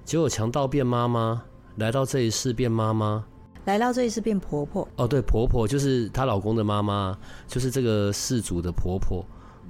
[0.04, 1.42] 结果强盗变妈妈，
[1.76, 3.24] 来到这一世变妈妈。
[3.66, 4.86] 来到这一世变婆婆。
[4.96, 7.16] 哦，对，婆婆就是她老公的妈妈，
[7.46, 9.24] 就是这个事主的婆婆。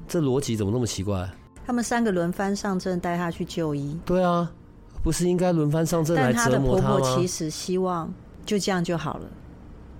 [0.09, 1.29] 这逻辑怎么那么奇怪？
[1.67, 3.99] 他们三个轮番上阵带她去就医。
[4.05, 4.51] 对啊，
[5.03, 6.99] 不是应该轮番上阵来折磨她吗？
[6.99, 8.13] 但她的婆婆其实希望
[8.45, 9.27] 就这样就好了，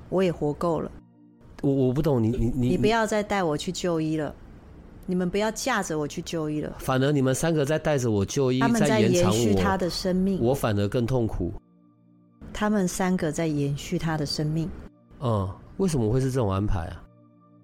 [0.09, 0.91] 我也活够了。
[1.65, 4.35] 我我不懂你你你你不要再带我去就医了，
[5.07, 6.77] 你们不要架着我去就医了。
[6.79, 11.53] 反而你们三个在带着我就医，他们在延续他的生命，我反而更痛苦。
[12.53, 14.69] 他们三个在延续他的生命。
[15.21, 17.03] 嗯，为什么会是这种安排啊？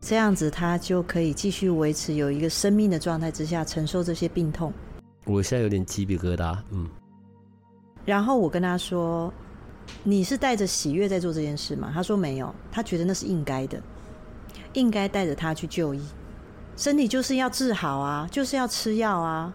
[0.00, 4.72] 这样子他就可以继续维持有一个生命的状态之下承受这些病痛。
[5.26, 6.56] 我现在有点鸡皮疙瘩。
[6.72, 6.88] 嗯。
[8.06, 9.30] 然后我跟他说。
[10.02, 11.90] 你是带着喜悦在做这件事吗？
[11.92, 13.80] 他说没有，他觉得那是应该的，
[14.72, 16.00] 应该带着他去就医。
[16.76, 19.52] 身体就是要治好啊，就是要吃药啊，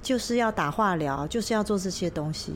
[0.00, 2.54] 就是要打化疗，就是要做这些东西。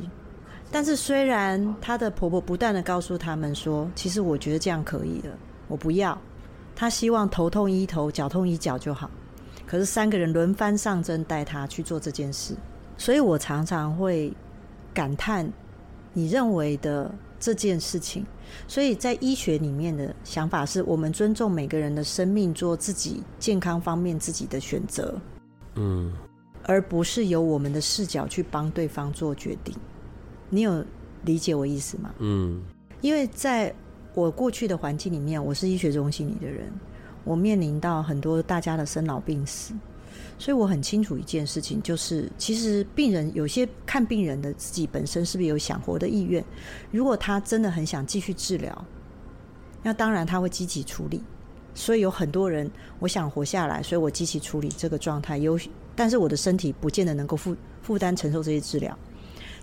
[0.70, 5.30] 但是虽然她的婆婆不断的告诉他们说，其实我觉得这样可以的，
[5.66, 6.16] 我不要。
[6.76, 9.10] 她希望头痛医头，脚痛医脚就好。
[9.66, 12.54] 可是三个人轮番上阵带她去做这件事，
[12.96, 14.32] 所以我常常会
[14.92, 15.52] 感叹。
[16.14, 18.24] 你认为的这件事情，
[18.66, 25.20] 所以在医学里面的想法是我们尊重每个人的生命，做自己健康方面自己的选择，
[25.74, 26.12] 嗯，
[26.62, 29.74] 而不是由我们的视角去帮对方做决定。
[30.48, 30.82] 你有
[31.24, 32.14] 理解我意思吗？
[32.20, 32.62] 嗯，
[33.00, 33.74] 因为在
[34.14, 36.72] 我过去的环境里面，我是医学中心里的人，
[37.24, 39.74] 我面临到很多大家的生老病死。
[40.38, 46.44] 所以我很清楚一件事情，就是其实病人有些看病人的自己本身是不是有想活的意愿？
[46.90, 48.84] 如果他真的很想继续治疗，
[49.82, 51.22] 那当然他会积极处理。
[51.76, 52.70] 所以有很多人，
[53.00, 55.38] 我想活下来，所以我积极处理这个状态。
[55.38, 55.58] 有，
[55.96, 58.96] 但是我的身体不见得能够负负担承受这些治疗。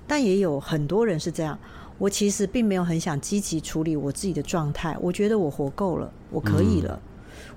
[0.07, 1.57] 但也有很多人是这样，
[1.97, 4.97] 我其实并没有很想积极处理我自己的状态。
[4.99, 7.01] 我觉得我活够了，我可以了。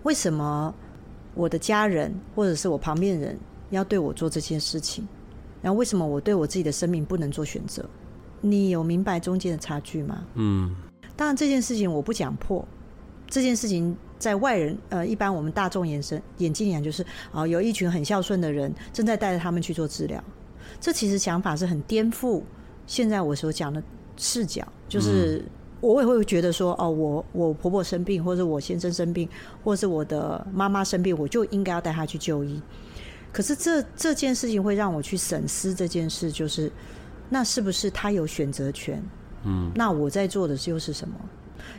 [0.05, 0.72] 为什么？
[1.34, 3.38] 我的家人或者是我旁边人
[3.70, 5.06] 要对我做这件事情，
[5.60, 7.84] 然后为什么我对我自己的生命不能做选择？
[8.40, 10.24] 你有明白中间的差距吗？
[10.34, 10.74] 嗯，
[11.16, 12.66] 当然这件事情我不讲破，
[13.28, 20.22] 这件事情在外人呃一般我们大众眼神眼睛里就是啊、呃、有一群很孝顺的人正在带着他们去做治疗，
[20.80, 22.42] 这其实想法是很颠覆
[22.86, 23.82] 现在我所讲的
[24.16, 25.38] 视角，就是。
[25.38, 25.50] 嗯
[25.92, 29.28] 我也会觉得说，哦，我我婆婆生病，或者我先生生病，
[29.62, 32.60] 或者是我的妈妈生病，我就应该要带她去就医。
[33.30, 36.72] 可是这这件事情会让我去审思这件事，就是
[37.28, 39.02] 那是不是他有选择权？
[39.44, 41.14] 嗯，那我在做的又是什么？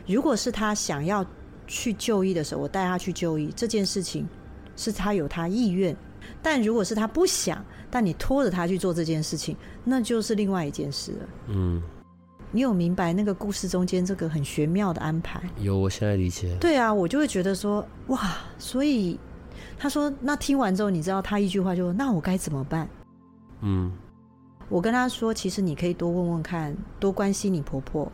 [0.06, 1.26] 如果是他想要
[1.66, 4.28] 去就医的时候，我带他去就医，这件事情
[4.76, 5.92] 是他有他意愿；
[6.40, 11.28] 但如果是他不想，但你拖着他去做这件事情，那就是另外一件事了。
[11.48, 11.82] 嗯。
[12.52, 15.42] 你有明白那个故事中间这个很玄妙的安排？
[15.58, 16.56] 有，我现在理解。
[16.58, 19.18] 对啊，我就会觉得说，哇，所以
[19.76, 22.88] 他说，那听完之后，你知道他一句话就说，那我该怎么办？
[23.60, 23.92] 嗯，
[24.68, 28.10] 我跟他说，其实你可以多问问看，多关心你婆婆，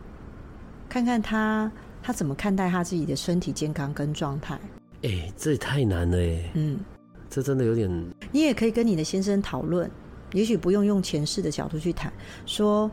[0.88, 1.71] 看看她
[2.03, 4.55] 她怎么看待她自己的身体健康跟状态。
[5.03, 6.51] 哎、欸，这也太难了哎。
[6.55, 6.81] 嗯，
[7.29, 7.88] 这真的有点。
[8.33, 9.88] 你也可以跟你的先生讨论，
[10.33, 12.12] 也许不用用前世的角度去谈，
[12.45, 12.90] 说。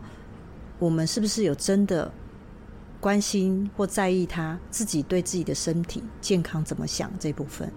[0.79, 2.11] 我们是不是有真的
[2.99, 7.71] 关心或在意他自己对自己的身体健康怎么想这部分？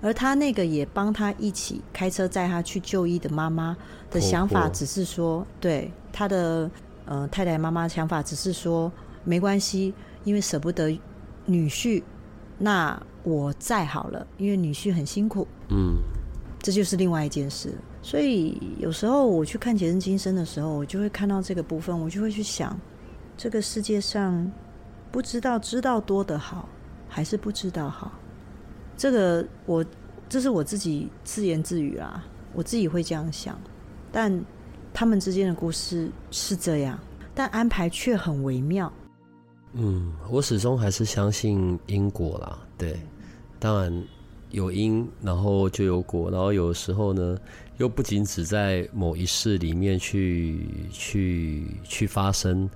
[0.00, 3.76] 而他那个也帮他一起开车载他去就医的妈妈
[4.10, 6.70] 的想法，只是说，对他的
[7.06, 8.92] 呃太太妈妈想法只是说
[9.24, 10.90] 没关系，因为舍不得
[11.46, 12.02] 女婿，
[12.58, 15.48] 那我载好了，因为女婿很辛苦。
[15.70, 15.96] 嗯，
[16.60, 17.72] 这就是另外一件事。
[18.04, 22.78] 所以有时候我去看《前世今生》的时候，我就会看到这个部分，我就会去想，
[23.34, 24.52] 这个世界上
[25.10, 26.68] 不知道知道多的好，
[27.08, 28.12] 还是不知道好。
[28.94, 29.82] 这个我
[30.28, 33.58] 这是我自己自言自语啊，我自己会这样想。
[34.12, 34.44] 但
[34.92, 36.98] 他们之间的故事是这样，
[37.34, 38.92] 但安排却很微妙。
[39.72, 42.58] 嗯，我始终还是相信因果啦。
[42.76, 43.00] 对，
[43.58, 44.04] 当然。
[44.50, 47.36] 有因，然后就有果，然后有时候呢，
[47.78, 52.68] 又不仅只在某一世里面去去去发生，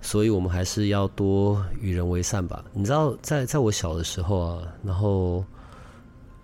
[0.00, 2.64] 所以我们还是要多与人为善吧。
[2.72, 5.44] 你知道，在在我小的时候啊，然后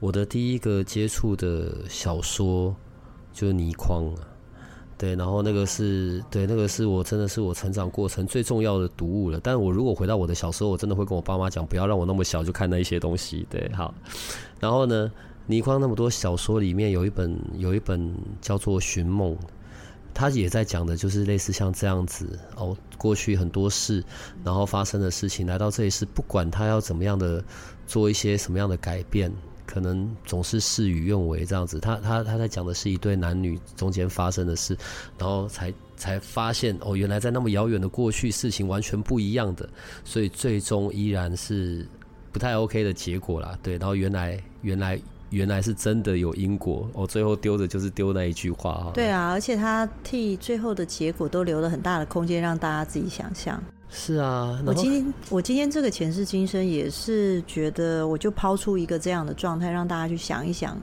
[0.00, 2.74] 我的第一个接触的小说
[3.32, 4.28] 就是倪匡啊。
[4.98, 9.40] 对，然后那个是对，那个是我真的是我成长过程最重要的读物了。
[9.42, 13.44] 但我如果回到我的小时候，我真的会跟我爸妈讲，不要让我那么小就看那一些东西。
[13.50, 13.92] 对，好。
[14.60, 15.10] 然后呢，
[15.46, 19.34] 倪匡那么多小说里面有一本有一本叫做《寻梦》，
[20.14, 24.04] 他也在讲的就是类似像这样子哦，过去很多事，
[24.44, 27.42] 然后发生的事情，来到这一世，不管他要怎么样的
[27.86, 29.32] 做一些什么样的改变，
[29.66, 31.80] 可能总是事与愿违这样子。
[31.80, 34.76] 他他他在讲的是一对男女中间发生的事，
[35.18, 39.68] 然后才才发现哦，原来在那么遥远的过去，事情完全不一样的，
[40.04, 41.84] 所以最终依然是
[42.30, 43.58] 不太 OK 的结果啦。
[43.62, 45.00] 对，然后原来原来。
[45.32, 48.90] 原来是真的有因果，我、哦、最后丢的就是丢那一句话。
[48.92, 53.60] 对啊，而且他替最后的结果都留了很大的空间，让大家自己想象。
[53.88, 60.78] 是啊，我今天我今天这个前世今生也是觉得，我就抛出一个这样的状态，让大家去想一想，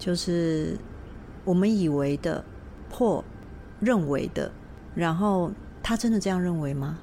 [0.00, 0.76] 就是
[1.44, 2.44] 我们以为的
[2.90, 3.24] 或
[3.78, 4.50] 认为的，
[4.96, 6.98] 然后他真的这样认为吗？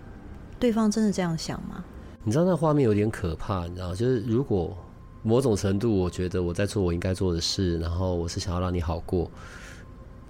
[0.59, 1.81] 对方真的这样想吗？
[2.25, 4.77] 你知道那画面有点可怕，你知道，就是如果。
[5.23, 9.31] 某种程度，我觉得我在做我应该做的事，然后我是想要让你好过。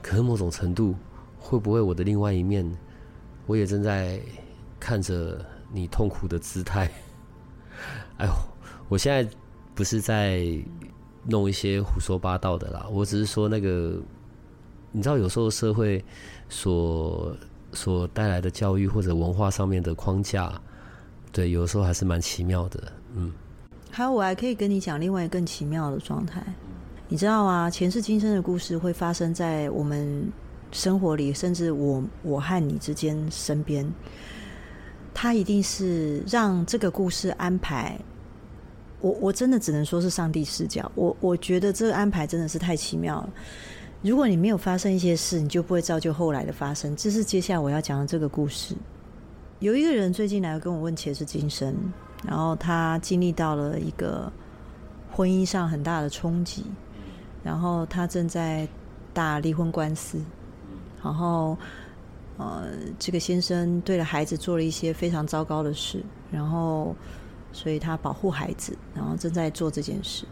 [0.04, 0.96] 可是某种程度，
[1.40, 2.70] 会不会我的另外一面，
[3.48, 4.20] 我也正在
[4.80, 6.92] 看着你痛苦的姿态？
[8.20, 8.32] 哎呦，
[8.88, 9.28] 我现在
[9.74, 10.46] 不是在
[11.26, 14.00] 弄一些胡说八道的啦，我只是说那个，
[14.92, 16.04] 你知道，有时候社会
[16.50, 17.36] 所
[17.72, 20.62] 所带来的教育或者文化上面的框架，
[21.32, 23.32] 对，有时候还是蛮奇妙的，嗯。
[23.96, 26.44] 还有，我还可以跟你讲另外一个更奇妙的状态，
[27.08, 27.70] 你知道吗？
[27.70, 30.28] 前世今生的故事会发生在我们
[30.72, 33.88] 生活里，甚至我我和你之间身边，
[35.14, 37.96] 它一定是让这个故事安排。
[39.00, 40.92] 我我真的只能说是上帝视角。
[40.96, 43.30] 我我觉得这个安排真的是太奇妙了。
[44.02, 46.96] 如果你没有发生一些事，你就不会造就后来的发生。
[46.96, 48.74] 这是接下来我要讲的这个故事。
[49.60, 51.76] 有一个人最近来跟我问前世今生。
[52.26, 54.32] 然后他经历到了一个
[55.12, 56.66] 婚姻上很大的冲击，
[57.44, 58.66] 然后他正在
[59.14, 60.24] 打离婚官司，
[61.04, 61.58] 然后
[62.38, 66.02] 呃，这个先生对了孩子做了一些非常糟糕的事，
[66.32, 66.96] 然后
[67.52, 70.26] 所以他保护孩子，然后正在做这件事，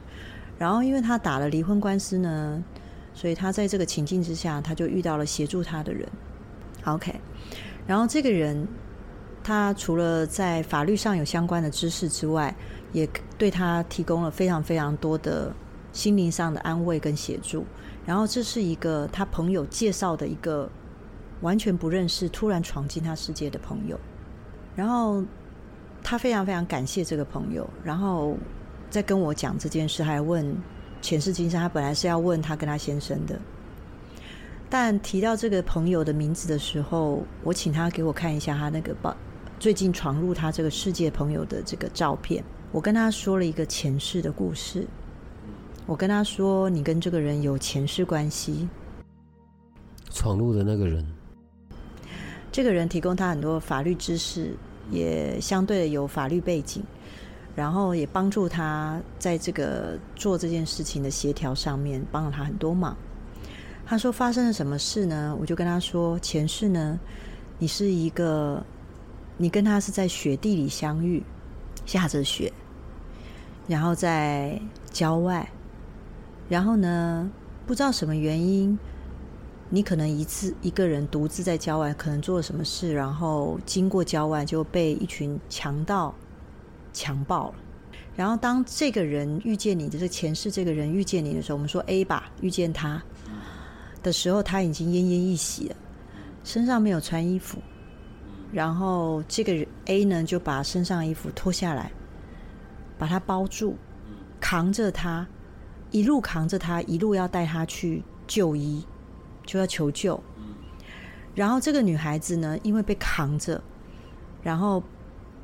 [0.58, 2.64] 然后因为他打了离婚官司呢，
[3.14, 6.08] 所以他在这个情境之下，他就遇到了协助他的人
[6.86, 7.14] ，OK，
[7.86, 8.66] 然后这个人。
[9.44, 12.56] 他除了在法律上有相关的知识之外，
[12.92, 15.52] 也对他提供了非常非常多的
[15.92, 17.66] 心灵上的安慰跟协助。
[18.06, 20.70] 然后这是一个他朋友介绍的一个
[21.42, 24.00] 完全不认识、突然闯进他世界的朋友。
[24.76, 25.24] 然后
[26.04, 28.38] 他非常非常感谢这个朋友，然后
[28.90, 30.56] 在跟我讲这件事，还问
[31.02, 31.60] 前世今生。
[31.60, 33.40] 他本来是要问他跟他先生的，
[34.70, 39.16] 但提到这个朋友的名字的时候，我请他给我看一下他那个报。
[39.62, 44.88] 最近闯入他这个世界朋友的这个照片，我跟他说了一个前世的故事。
[45.86, 48.68] 我跟他说，你跟这个人有前世关系。
[50.10, 51.06] 闯入的那个人，
[52.52, 54.58] 这个人提供他很多法律知识，
[54.90, 56.82] 也相对的有法律背景，
[57.56, 62.98] 然后也帮助他在这个做这件事情的协调上面帮了他很多忙。
[63.86, 65.38] 他说发生了什么事呢？
[65.40, 67.00] 我就跟他说，前世呢，
[67.60, 68.66] 你是一个。
[69.42, 71.24] 你跟他是在雪地里相遇，
[71.84, 72.54] 下着雪，
[73.68, 74.62] 然后在
[74.92, 75.52] 郊外，
[76.48, 77.28] 然后呢，
[77.66, 78.78] 不知道什么原因，
[79.68, 86.14] 你可能一次一个人独自在郊外，可能做了什么事，然后经过郊外就被一群强盗
[86.94, 87.56] 强暴了。
[88.16, 93.02] 然后当这个人遇见你的这前世这个人遇见你的时候，我们说 A 吧，遇见他
[94.04, 95.76] 的时候，他已经奄奄一息了，
[96.44, 97.58] 身上没有穿衣服。
[98.52, 101.92] 然后这个 A 呢，就把身上的衣服脱下来，
[102.98, 103.76] 把他包住，
[104.40, 105.26] 扛着他，
[105.90, 108.86] 一路扛着他，一路要带他去就医，
[109.46, 110.22] 就要求救。
[111.34, 113.64] 然后这个女孩子呢，因为被扛着，
[114.44, 114.84] 然后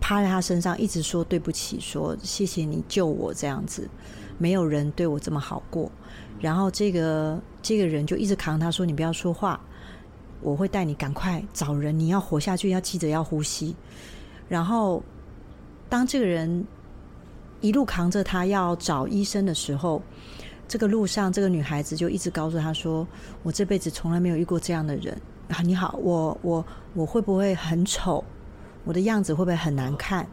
[0.02, 3.90] 趴在他身上，一直说对不起，说谢谢你救我这样子，
[4.38, 5.90] 没有人对我这么好过。
[6.42, 9.60] 然后这个这个人就一直扛他，说你不要说话。
[10.42, 13.76] 我会带你赶快找人，你要活下去，要记得要呼吸。
[14.48, 15.04] 然后，
[15.90, 16.66] 当这个人
[17.60, 20.02] 一路扛着他要找医生的时候，
[20.68, 23.06] 这个路上这个女孩子就一直告诉他说
[23.42, 25.20] ：“我这辈子从来没有遇过这样的人
[25.50, 25.62] 啊！
[25.64, 28.24] 你好，我我我会不会很丑？
[28.86, 30.28] 我的样子会不会很难看？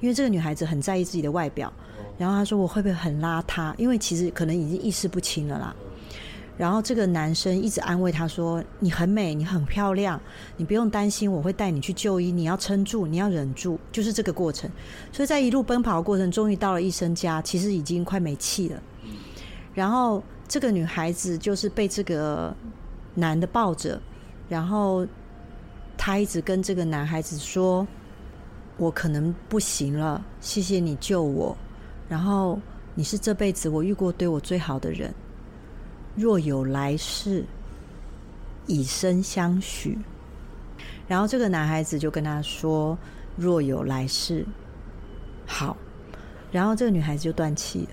[0.00, 1.72] 因为这个女孩子很在意自己的外表。
[2.16, 3.74] 然后她说我会不会很邋遢？
[3.76, 5.76] 因为其实可能已经意识不清了啦。”
[6.60, 10.20] 然后这个男生一直安慰她说：“你很美，你很漂亮，
[10.58, 12.30] 你不用担心，我会带你去就医。
[12.30, 14.70] 你要撑住，你要忍住，就是这个过程。
[15.10, 18.82] 所以在一路奔跑的过程，终于到了医生家，其实已经快没气了。
[19.72, 22.54] 然后这个女孩子就是被这个
[23.14, 23.98] 男的抱着，
[24.46, 25.06] 然后
[25.96, 27.88] 她一直跟这个男孩子说
[28.76, 31.56] ：“我可能不行了，谢谢你救我。
[32.06, 32.60] 然后
[32.94, 35.14] 你是这辈子我遇过对我最好的人，
[36.16, 37.44] 若有来世，
[38.66, 39.98] 以身相许。”
[41.06, 42.96] 然后这个男孩子就跟他说
[43.36, 44.46] ：“若有来世，
[45.46, 45.76] 好。”
[46.52, 47.88] 然后这个女孩子就断气了。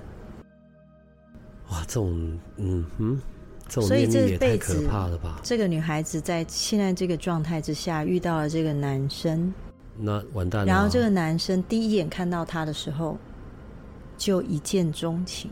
[1.70, 3.22] 哇，这种，嗯哼，
[3.68, 5.40] 这种念力也太可怕了吧？
[5.44, 9.54] 这个女孩子在现在这个状态之下遇到了这个男生，
[9.98, 10.68] 那完蛋了。
[10.68, 13.18] 然后这个男生第一眼看到她的时候，
[14.18, 15.52] 就一见钟情。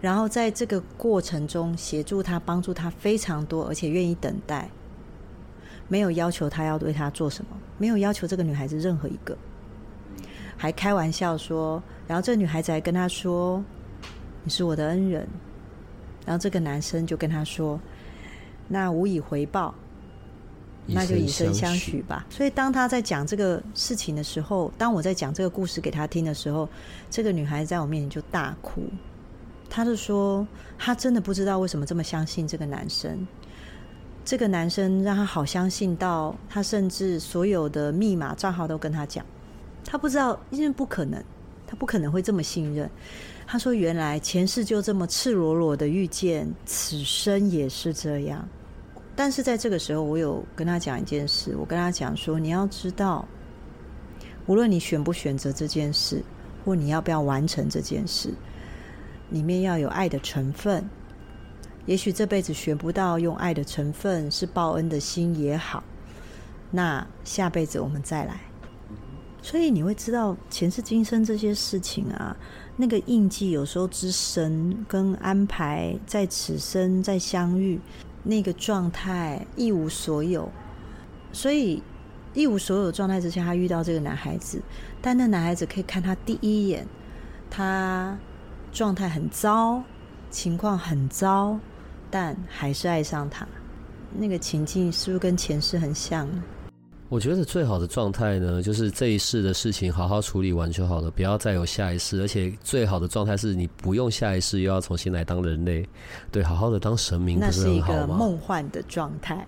[0.00, 4.70] 然后在这个过程中协助他、帮助他非常多，而且愿意等待，
[5.88, 9.36] 没有要求他要对他做什么，没有要求这个女孩子任何一个，
[10.56, 13.62] 还开玩笑说，然后这个女孩子还跟他说。
[14.44, 15.28] 你是我的恩人，
[16.24, 17.78] 然后这个男生就跟他说
[18.66, 19.74] ：“那无以回报，
[20.86, 26.66] 那就以身相许吧。”所以当他在讲这个事情的时候，当我在讲这个故事给他听的时候，
[27.10, 28.84] 这个女孩子在我面前就大哭。
[29.70, 30.46] 他就说
[30.78, 33.26] ：“他真的不知道为什么这么相信这个男生，
[34.24, 39.24] 这个男生让他好相信到，他甚至所有的密码账号都跟他讲。
[39.84, 41.22] 他不知道，因为不可能，
[41.66, 42.90] 他不可能会这么信任。”
[43.46, 48.46] 他说：“原来前世就这么赤裸裸的遇见，此生也是这样。
[49.16, 51.56] 但是在这个时候，我有跟他讲一件事。
[51.56, 53.26] 我跟他讲说，你要知道，
[54.46, 56.22] 无论你选不选择这件事，
[56.64, 58.32] 或你要不要完成这件事，
[59.30, 60.88] 里面要有爱的成分。
[61.86, 65.82] 也许这辈子学不到用爱的成分，是报恩的心也好。
[66.70, 68.40] 那下辈子我们再来。
[69.40, 72.36] 所以你会知道前世今生这些事情啊。”
[72.80, 77.80] 那个印记有时候之深跟安排，在此生再相遇，
[78.22, 80.48] 那个状态一无所有，
[81.32, 81.82] 所以
[82.34, 84.62] 一无所有状态之下，他遇到这个男孩子，
[85.02, 86.86] 但那男孩子可以看他第一眼，
[87.50, 88.16] 他
[88.78, 89.82] 状态很糟，
[90.30, 91.58] 情况很糟，
[92.12, 93.44] 但还是爱上他，
[94.16, 96.28] 那个情境是不是跟前世很像？
[97.08, 102.20] 我觉得最好的状态呢，就是这一世的事情好好处理完就好了，不要再有下一世。
[102.20, 105.84] 而且最好的状态是你不用下一世，又要重新来当人类，
[106.30, 107.36] 对，好好的当神明？
[107.40, 109.44] 那是一个梦幻的状态。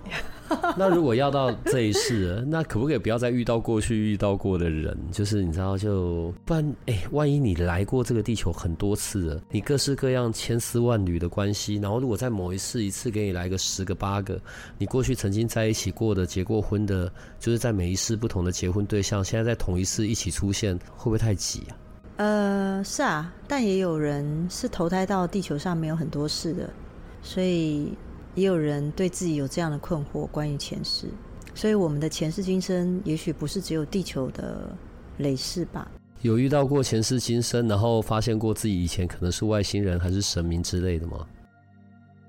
[0.76, 4.96] 那如果要到这一世，那可不可以不要再遇到过去遇到过的人？
[5.12, 14.40] 就是你知道，就不然，哎、万一你来过这个地球很多次了，你各式各样千丝万缕的关系，然后如果在某一世一次给你来个十个八个，
[14.76, 21.76] 你过去曾经在一起过的、结过婚的，就是在每一世不同的结婚对象，现在在同一世一起出现，会不会太挤啊？
[22.16, 26.68] 呃，是啊，但也有人是投胎到地球上没有很多事的，
[27.22, 27.92] 所以。
[28.34, 31.06] 也有人对自己有这样的困惑，关于前世，
[31.54, 34.74] 所以我们的前世今生也许不是只有地球的
[35.18, 35.90] 累世吧？
[36.22, 41.26] 有遇到过前世今生，然后发现过自己以前可能是外星人还是神明之类的吗？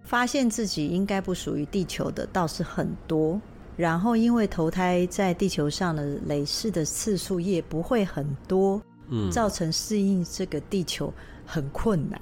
[0.04, 3.40] 发现自己应该不属于地球的倒是很多，
[3.78, 11.14] 然后因为投胎在地球上的累世的次数也不会很多，嗯，造成适应这个地球
[11.46, 12.20] 很困难。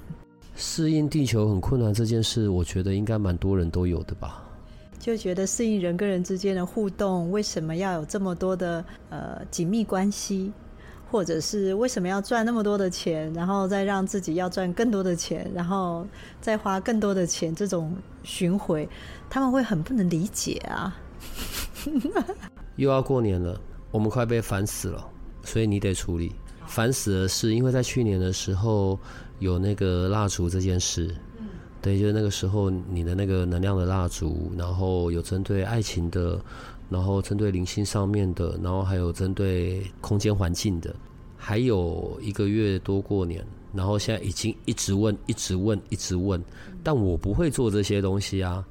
[0.60, 4.44] 适应地球很困难这件事，我觉得应该蛮多人都有的吧。
[4.98, 10.52] 就觉得适应人跟人之间的互动，为什么要有这么多的呃紧密关系，
[11.10, 16.06] 或者是为什么要赚那么多的钱，然后再让自己要赚更多的钱，然后
[16.42, 18.86] 再花更多的钱，这种巡回，
[19.30, 20.94] 他们会很不能理解啊。
[22.76, 23.58] 又要过年了，
[23.90, 25.02] 我们快被烦死了，
[25.42, 26.32] 所以你得处理。
[26.66, 28.98] 烦死的是，因为在去年的时候。
[29.40, 31.46] 有那个蜡烛这件事，嗯
[31.82, 36.38] 对，就是那个时候你的那个能量的蜡烛，然后有针对爱情的，
[36.88, 40.94] 然后针对灵性上面的，然后还有针对空间环境的，
[41.36, 46.40] 还有一个月多过年，然后现在已经一直问，一直问，一直问，
[46.82, 48.62] 但我不会做这些东西啊，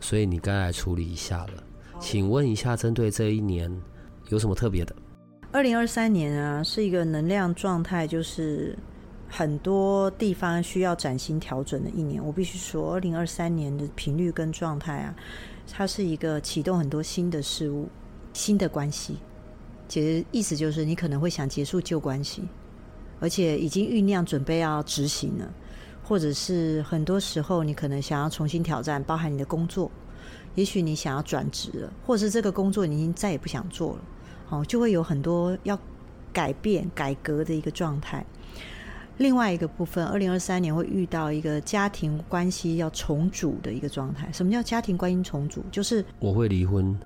[0.00, 1.64] 所以你该来处理一下了。
[1.98, 3.68] 请问一下，针对这一年
[4.28, 4.94] 有什么特别的？
[5.50, 8.78] 二零二三年啊，是一个能量状态，就是。
[9.34, 15.14] 很多地方需要崭新调整的一年，我必须说，二零二三年的频率跟状态啊，
[15.72, 17.88] 它是一个启动很多新的事物、
[18.34, 19.16] 新的关系。
[19.88, 22.42] 其实意思就是，你可能会想结束旧关系，
[23.20, 25.50] 而且已经酝酿准备要执行了，
[26.04, 29.90] 或者是很多时候你可能想要重新挑战，包含你的工作，
[30.56, 34.04] 也许你想要转职了，或者是这个工作你已经再也不想做了，
[34.50, 35.78] 哦，就会有很多要
[36.34, 38.22] 改变、改革的一个状态。
[39.18, 44.28] 另外一个部分，二零二三年会遇到一个家庭关系要重组的一个状态。
[44.32, 45.62] 什么叫家庭关系重组？
[45.70, 46.98] 就是我会离婚，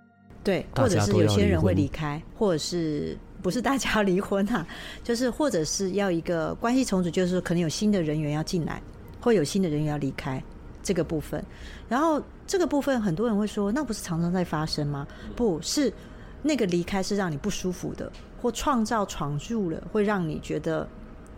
[0.43, 4.67] 对，或者是有些人会离开，或者是不是大家要离婚啊？
[5.03, 8.81] 就是或者是要一个关系重组，就是可能有新的人员要进来，
[9.21, 10.43] 会有新的人员要离开
[10.83, 11.45] 这个部分。
[11.89, 15.07] 然后这个部分很多人会说，那不是常常在发生吗？
[15.35, 15.93] 不是，
[16.41, 20.89] 那个离开是让你不舒服的，或创造闯入了，会让你觉得。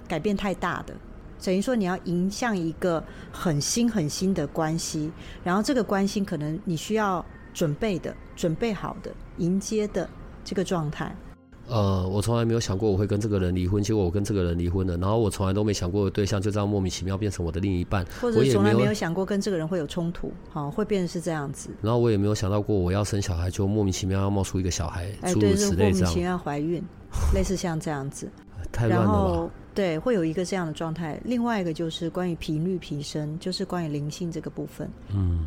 [0.09, 0.95] 改变太大的，
[1.45, 5.13] 等于说你要迎向一个很新很新的关系，
[5.45, 10.09] 然后这个关系可能你需要准备的、准备好的、迎接的
[10.43, 11.15] 这个状态。
[11.71, 14.97] 呃，我从来没有想过我会跟这个人离婚，结果我跟这个人离婚了。
[14.97, 21.69] 然后我从来都没想过的对象就这样莫名其妙变成我的另一半，或者从来没有想过跟这个人会有冲突，好，会变成是这样子。
[21.83, 26.01] 然后我也没有想到过我要生小孩，就莫名其妙要冒出一个小孩，诸如此类这样。
[26.01, 26.83] 莫名其妙怀孕，
[27.35, 28.31] 类似像这样子，
[28.73, 29.12] 太乱了吧。
[29.12, 31.21] 然后对，会有一个这样的状态。
[31.25, 34.91] 另外一个就是关于频率提升，就是关于灵性这个部分。
[35.14, 35.47] 嗯，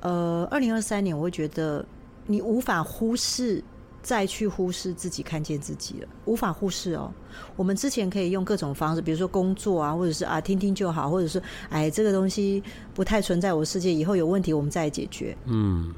[0.00, 1.84] 呃，二零二三年我会觉得
[2.26, 3.62] 你无法忽视，
[4.02, 7.12] 再去忽视自己，看见自己了，无法忽视哦。
[7.54, 12.60] 我们之前可以用各种方式，比如说工作啊，或者是啊听听就好，或者是哎这个东西
[12.94, 15.36] 不太存在我的世界，以后有问题我们再来解决。
[15.44, 15.94] 嗯，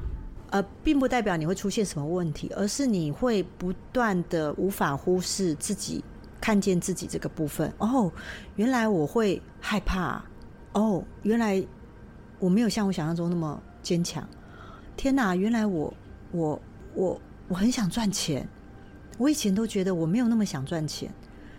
[0.50, 6.04] 呃，并不代表你会出现什么问题，而是你会不断的无法忽视自己。
[6.40, 8.10] 看见自己这个部分哦，
[8.56, 10.24] 原来我会害怕
[10.72, 11.62] 哦，原来
[12.38, 14.26] 我没有像我想象中那么坚强。
[14.96, 15.92] 天哪，原来我
[16.32, 16.60] 我
[16.94, 18.48] 我我很想赚钱，
[19.18, 21.12] 我以前都觉得我没有那么想赚钱，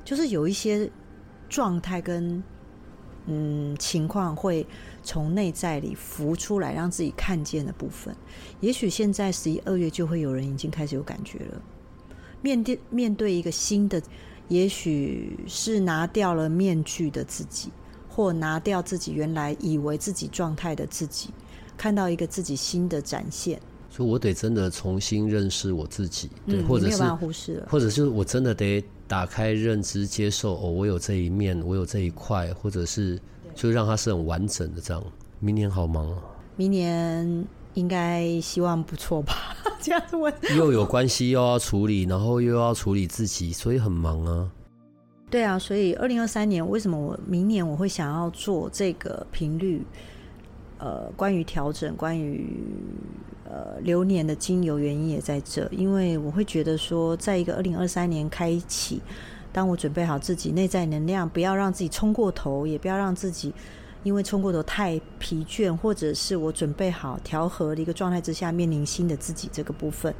[0.04, 0.90] 就是有一些
[1.48, 2.44] 状态跟
[3.28, 4.66] 嗯情况会
[5.04, 8.16] 从内在里浮出来，让自己看见的部分。
[8.60, 11.62] 也许现在十一二月就会有人已经开始有感觉了，
[12.42, 14.02] 面对面对一个新的。
[14.52, 17.70] 也许是拿掉了面具的自己，
[18.10, 21.30] 或拿掉自己原来以为自己状态的自己，
[21.78, 23.58] 看到一个自己新的展现。
[23.90, 33.18] 所以我得真的重新认识我自己，对，嗯、或者是忽视了，或者是我真的得打开认知，接受哦，我有这一面，我有这一块，或者是
[33.56, 35.02] 就让它是很完整的这样。
[35.40, 36.18] 明年好忙啊！
[36.58, 39.56] 明年应该希望不错吧？
[39.82, 44.50] 这样子问，又有关系又要处理，然后又要处理自己，所以很忙啊。
[45.30, 49.82] 对啊，所以二零二三年为什么我明年我会想要做这个频率？
[50.78, 52.46] 呃，关于调整，关于
[53.46, 59.00] 呃流年的精油原因也在这，因为我会觉得说，在一个二零二三年开启，
[59.54, 63.54] 当我准备好自己内在能量，不要让自己冲过头，也不要让自己。
[64.04, 70.14] 因为冲过头太疲倦，或者是我准备好调和的一个状态之下，面临新的自己这个部分，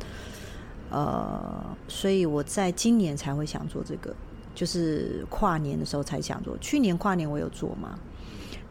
[0.90, 4.16] 呃，所以我在今年才会想做这个，
[4.54, 6.58] 就是跨年的时候才想做。
[6.60, 7.98] 去年跨年我有做吗？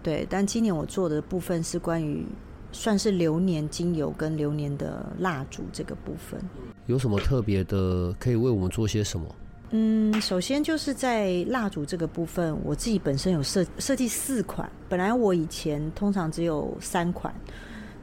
[0.03, 2.25] 对，但今年我做的部分是关于
[2.73, 6.41] 算是流年精油跟流年的蜡烛这个部分。
[6.87, 9.27] 有什么特别的可以为我们做些什么？
[9.73, 14.71] 嗯，首先就是在蜡烛这个部分，我自己本身有设设计四款。
[14.89, 17.33] 本来我以前通常只有三款，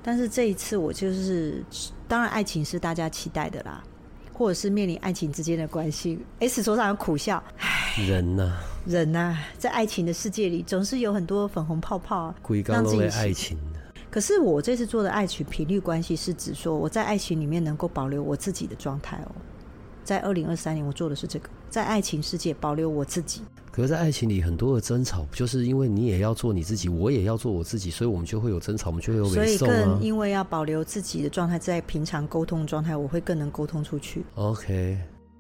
[0.02, 1.62] 但是这一次我就是，
[2.08, 3.84] 当然爱情是大家期待的啦，
[4.32, 6.20] 或者是面临爱情之间的关系。
[6.40, 12.34] S 手上有苦笑，唉，人呐、啊，人呐、啊，在爱情的世界里总是有很多粉红泡泡，
[12.66, 13.58] 让自己爱情。
[14.10, 19.32] 可是我这次做的爱情频率关系是指说我在爱情里面能够保留我自己的状态哦。
[20.08, 23.42] 在二零二三年，我做的是这个，在爱情世界保留我自己。
[23.70, 29.30] 可是，在爱情里很多的争吵，不就是因为你也要做你自己，我也要做我自己，所以我们就会有争吵，我们就会有、啊。
[29.30, 34.24] 所以更因为要保留自己的状态，在平常沟通状态，我会更能沟通出去。
[34.36, 34.98] OK，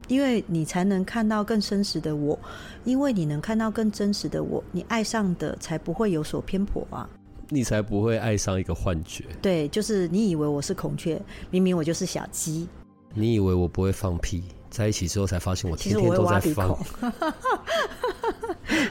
[0.10, 2.38] 因为你才能看到更真实的我，
[2.84, 7.10] 因为你能看到更真实的我，你爱上的才不会有所偏颇啊，
[7.48, 9.24] 你才不会爱上一个幻觉。
[9.42, 12.68] 对，就是你以为我是孔雀，明明我就是小鸡。
[13.14, 14.44] 你以为我不会放屁？
[14.78, 16.70] 在一起之后才发现，我天天都在放。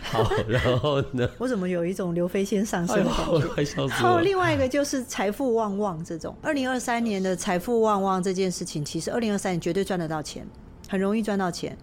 [0.02, 1.28] 好，然后呢？
[1.38, 3.84] 我怎么有一种刘飞先上身的感觉？
[3.84, 6.36] 哎、好，另外一个就是财富旺旺这种。
[6.42, 10.44] 二零二三年的财富旺旺这件事情，其实二零二三年绝对赚得到钱，
[10.88, 11.78] 很容易赚到钱。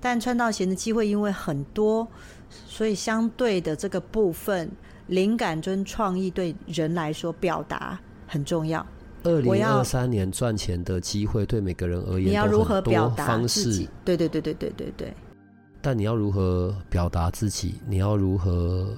[0.00, 2.08] 但赚到钱的机会因为很多，
[2.66, 4.68] 所以相对的这个部分，
[5.06, 8.84] 灵感跟创意对人来说表达很重要。
[9.26, 13.86] 二零二三年赚钱的机会对每个人而言，你要如何表达方式？
[14.04, 15.12] 对对对对对对对。
[15.82, 17.74] 但你要如何表达自己？
[17.86, 18.96] 你要如何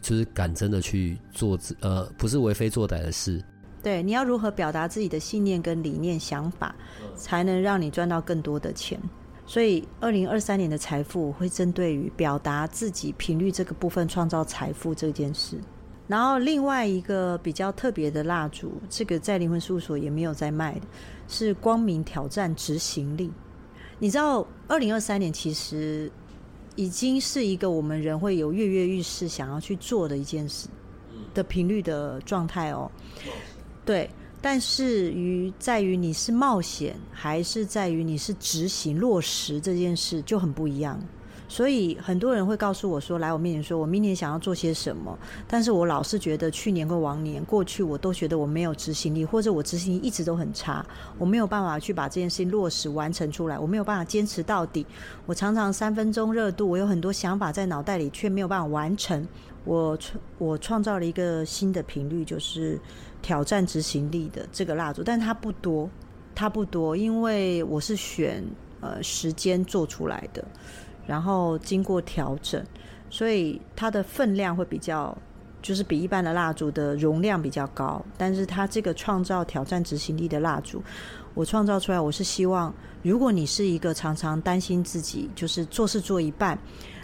[0.00, 3.42] 就是敢真的去做自呃，不是为非作歹的事。
[3.82, 6.74] 对，你要如何表达自己的信念跟理念、想法，
[7.16, 9.00] 才能让你赚到更多的钱？
[9.44, 15.58] 所以二零二三年的财富我会针对于表达自己频率这个部分创造财富这件事。
[16.12, 20.82] 然后另外一个比较特别的蜡烛，这个在灵魂事务所也没有在卖的，
[21.26, 23.32] 是光明挑战执行力。
[23.98, 26.12] 你知道，二零二三年其实
[26.76, 30.68] 已经是一个我们人会有跃跃欲试想要去做的一件事
[31.32, 32.90] 的频率的状态哦。
[33.82, 34.10] 对，
[34.42, 41.00] 但是于在于你是冒险，还是在于你是执行落实这件事就很不一样。
[41.52, 50.82] 所以很多人会告诉我说：“来我面前说，我明年想要做些什么。”但是我老是觉得去年跟往年过去，我都觉得我没有执行力，或者我执行力一直都很差，
[51.18, 54.86] 我没有办法去把这件事情落实完成出来，我没有办法坚持到底。
[55.26, 59.28] 我常常三分钟热度，我有很多想法在脑袋里，却没有办法完成。
[59.66, 62.80] 我创我创造了一个新的频率，就是
[63.20, 65.86] 挑战执行力的这个蜡烛，但它不多，
[66.34, 68.42] 它不多，因为我是选
[68.80, 70.42] 呃时间做出来的。
[71.06, 72.64] 然后经过调整，
[73.10, 75.16] 所以它的分量会比较，
[75.60, 78.00] 就是比一般的蜡烛的容量比较高。
[78.16, 80.82] 但是它这个创造挑战执行力的蜡烛，
[81.34, 82.72] 我创造出来，我是希望，
[83.02, 86.56] 如果你是一个常常担心自己就是做事做一半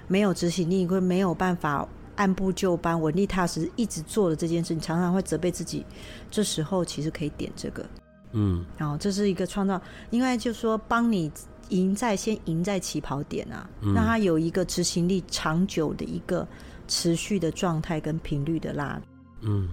[0.07, 5.85] 没有执行力，会没有办法按部就班、稳扎踏实一直做的这件事，你常常会责备自己。
[6.31, 7.85] 这时候其实可以点这个，
[8.33, 9.81] 嗯，然后这是一个创造，
[10.11, 11.31] 应该就是说帮你。
[11.71, 16.47] 赢在先赢在起跑点啊，让它有一个执行力长久的一个
[16.87, 19.69] 持续的状态跟频率的蜡烛，嗯，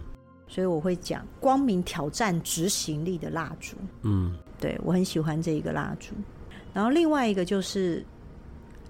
[0.47, 6.13] 所以我会讲光明挑战执行力的蜡烛，嗯，对，我很喜欢这一个蜡烛。
[6.73, 8.05] 然后另外一个就是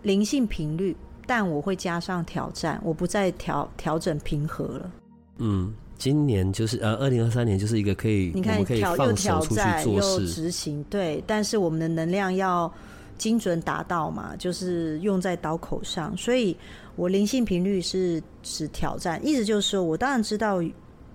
[0.01, 0.97] 灵性频率，
[1.27, 4.91] 但我会加上挑战，我不再调调整平和了。
[5.37, 12.73] 嗯，今年就是呃，二零二三年就是一个可以，你看可以挑又挑战又执行，对，但是我们的能量要。
[13.17, 16.55] 精准达到嘛，就是用在刀口上，所以
[16.95, 20.61] 我灵性频率是是挑战，意思就是说我当然知道，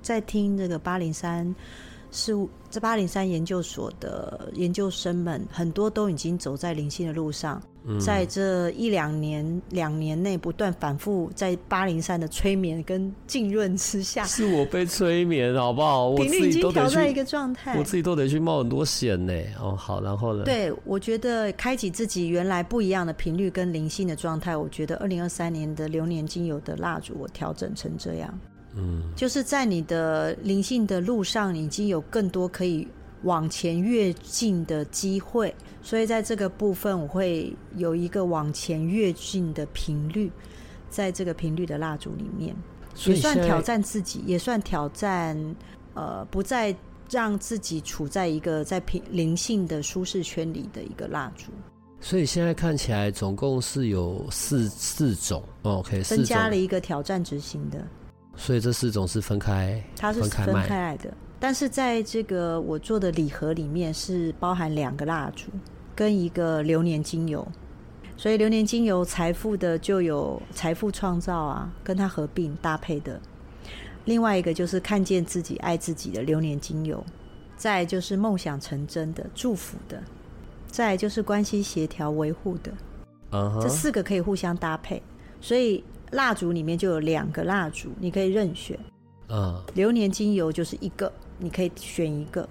[0.02, 1.54] 在听这个八零三
[2.10, 2.34] 是
[2.70, 7.60] 这八零三研究所的研究生们，很多都已经走在灵性的路上。
[7.98, 16.10] 在这一两年两年内，不断反复在八零三的催眠跟浸润之下， 是我被催眠，好不好？
[16.10, 19.32] 我自己都调在一个状态，我自己都得去冒很多险呢。
[19.58, 20.44] 哦，好，然后呢？
[20.44, 28.38] 对，我觉得开启自己原来不一样的频率跟灵性的状态，我觉得二零二三年的流年精油的蜡烛，我调整成这样。
[28.76, 32.86] 嗯，就是在你的灵性的路上，你已经有更多可以
[33.24, 35.54] 往前跃进的机会。
[35.82, 40.30] 所以在这个部分，我会有一个往前跃进的频率，
[40.88, 42.54] 在这个频率的蜡烛里面，
[43.06, 45.36] 也算挑战自己，也算挑战
[45.94, 46.74] 呃，不再
[47.10, 51.50] 让自己处在一个在平灵性的舒适圈里的一个蜡烛。
[52.00, 57.84] 所以现在看起来，总共是有四四种，OK，增加了一个挑战执行的。
[58.40, 61.12] 所以这四种是分开，它是分开来的。
[61.38, 65.50] 但是在这个我做的礼盒里面是包含两个蜡烛
[65.94, 67.46] 跟一个流年精油，
[68.16, 73.20] 所以流年精油财富的就有财富创造啊，跟它合并搭配的。
[74.06, 77.04] 另外一个就是看见自己爱自己的流年精油，
[77.58, 80.02] 再就是梦想成真的祝福的，
[80.66, 82.72] 再就是关系协调维护的。
[83.30, 83.62] Uh huh.
[83.62, 85.02] 这四个可以互相搭配，
[85.40, 88.78] 所以蜡烛里面就有两个蜡烛，你可以任选。
[89.28, 91.12] 嗯，流年精油就是一个。
[91.42, 92.46] 你可以选一个，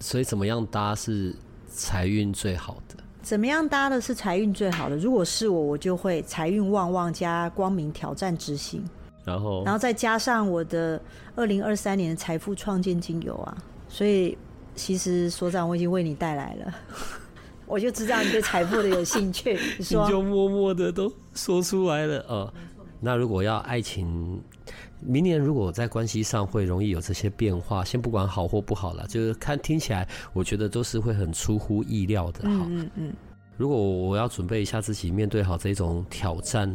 [0.00, 1.32] 所以怎么样搭是
[1.68, 2.96] 财运最好的？
[3.22, 4.96] 怎么样搭的是财运最好的？
[4.96, 8.84] 如果是我，我就会财运旺旺加光明挑战之星，
[9.24, 11.00] 然后然后再加上我的
[11.36, 13.56] 二零二三年的财富创建精油啊。
[13.88, 14.36] 所以
[14.74, 16.74] 其实所长我已经为你带来了，
[17.66, 22.24] 我就知道你对财富的有兴趣，你，说 你就默默的都说出来了。
[22.28, 22.52] 呃，
[23.00, 24.40] 那如果要爱情？
[25.00, 32.48] 明年如果在关系上会容易有这些变化，先不管好或不好了，就是看听起来，我觉得都是会很出乎意料的。
[32.50, 33.12] 好，嗯嗯。
[33.56, 36.74] 如果我要准备一下自己面对好这种挑战，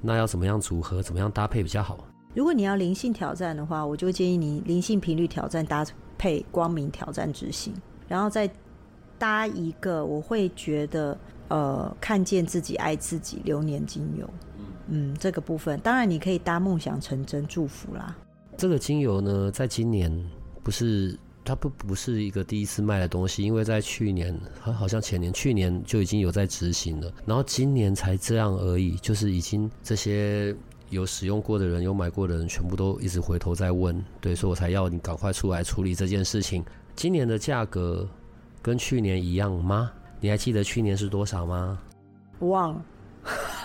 [0.00, 1.98] 那要怎么样组合，怎么样搭配比较好？
[2.34, 5.84] 如果你要灵性挑战的话，我就建议你灵性频率挑战搭
[6.16, 7.74] 配光明挑战执行，
[8.08, 8.50] 然后再
[9.18, 14.28] 搭一个，我会觉得呃，看见自己爱自己流年精油。
[14.88, 18.16] 嗯，这个部分当然你可以搭梦想成真祝福啦。
[18.56, 20.10] 这个精油呢，在今年
[20.62, 30.54] 不是它不不是一个第一次卖的东西，因为在去年它好像前年去年就已经有在执行了，然后今年才这样而已，就是已经这些
[30.90, 36.64] 有使用过的人、有买过的人，全部都一直回头在问，对，所以我才要你赶快出来处理这件事情。
[36.96, 38.08] 今年的价格
[38.60, 39.92] 跟去年一样吗？
[40.20, 41.78] 你还记得去年是多少吗？
[42.40, 42.84] 忘了，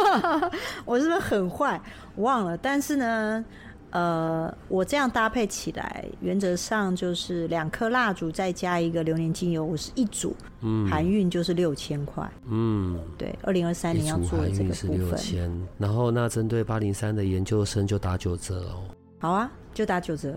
[0.85, 1.79] 我是不是很坏？
[2.17, 2.57] 忘了。
[2.57, 3.45] 但是呢，
[3.91, 15.67] 呃，我这样搭配起来，原则上就是两颗蜡烛再加一个流年精油，我是一组，嗯，含运就是六千块，嗯，对，二零二三年要做的这个部分。
[15.77, 18.83] 然后那针对八零三的研究生就打九折哦。
[19.19, 20.33] 好啊，就打九折。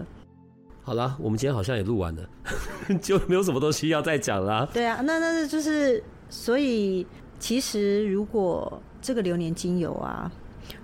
[0.82, 2.22] 好了，我们今天好像也录完了，
[3.02, 4.64] 就没有什么东西要再讲了。
[4.72, 6.00] 对啊，那那就是，
[6.30, 7.04] 所以
[7.40, 10.28] 其实如果这个流年精油啊，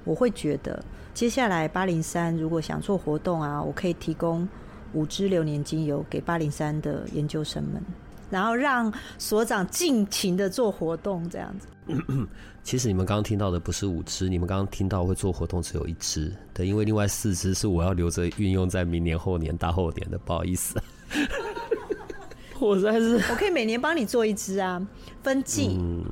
[0.05, 0.81] 我会觉得
[1.13, 4.49] 接下来八零三如果想做活动啊，我可以提供
[4.93, 7.83] 五支流年精油给八零三的研究生们。
[8.31, 11.67] 然后让所长尽情的做活动，这样子。
[12.63, 20.81] 其实你们刚刚听到的不是五支，你们刚刚听到会做活动只有一支，对，因为另外四支是我要留着运用在明年、后年、大后年的，不好意思。
[22.67, 24.81] 我实在是，我可以每年帮你做一支啊，
[25.23, 25.77] 分季。
[25.79, 26.05] 嗯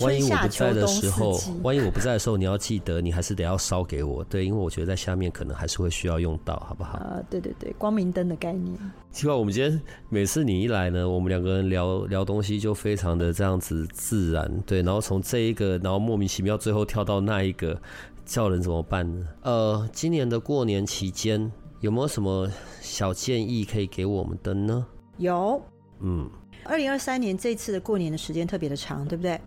[0.00, 6.98] 万一我不在的时候，万一我不在的时候，你要记得，你还是得要烧给我，对，因为我觉得在下面可能还是会需要用到，好不好？
[6.98, 8.76] 啊，对对对，光明灯的概念。
[9.10, 17.80] 奇怪，我们今天每次你一来呢，我们两个人聊聊东西就非常的这样子自然，对，然后从这一个，然后莫名其妙最后跳到那一个，
[18.26, 19.26] 叫人怎么办呢？
[19.42, 21.50] 呃，今年的过年期间
[21.80, 22.50] 有没有什么
[22.82, 24.86] 小建议可以给我们的呢？
[25.18, 25.60] 有，
[26.00, 26.28] 嗯，
[26.64, 29.40] 二零二三年这次的过年的时间特别的长，对不对？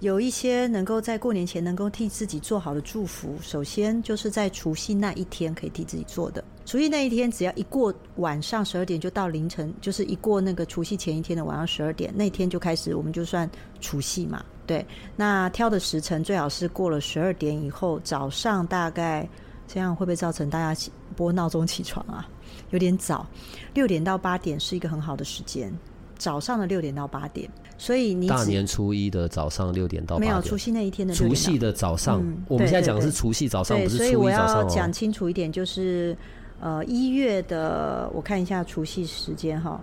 [0.00, 6.42] 有一些能够在过年前能够替自己做好的祝福，首先就是在除夕那一天可以替自己做的。
[6.64, 13.48] 除夕那一天，只要一过晚上十二点，就到凌晨，就是一过那个除夕前一天的晚上十二点，那天就开始，我们就算
[13.80, 14.44] 除夕嘛。
[14.66, 14.84] 对，
[15.14, 19.28] 那挑的时辰最好是过了十二点以后，早上大概
[19.68, 22.28] 这样会不会造成大家起拨闹钟起床啊？
[22.72, 23.26] 有点早，
[23.72, 25.72] 六点到八点是一个很好的时间，
[26.18, 27.48] 早上的六点到八点。
[27.78, 34.08] 所以你大年初一的早上六点到没有除夕那一天的除夕的早上，嗯、我们现在讲的是除夕早上，不是初一早上。
[34.08, 36.16] 所以我要讲清楚一点，就是
[36.60, 39.80] 呃一月的，我看一下除夕时间哈，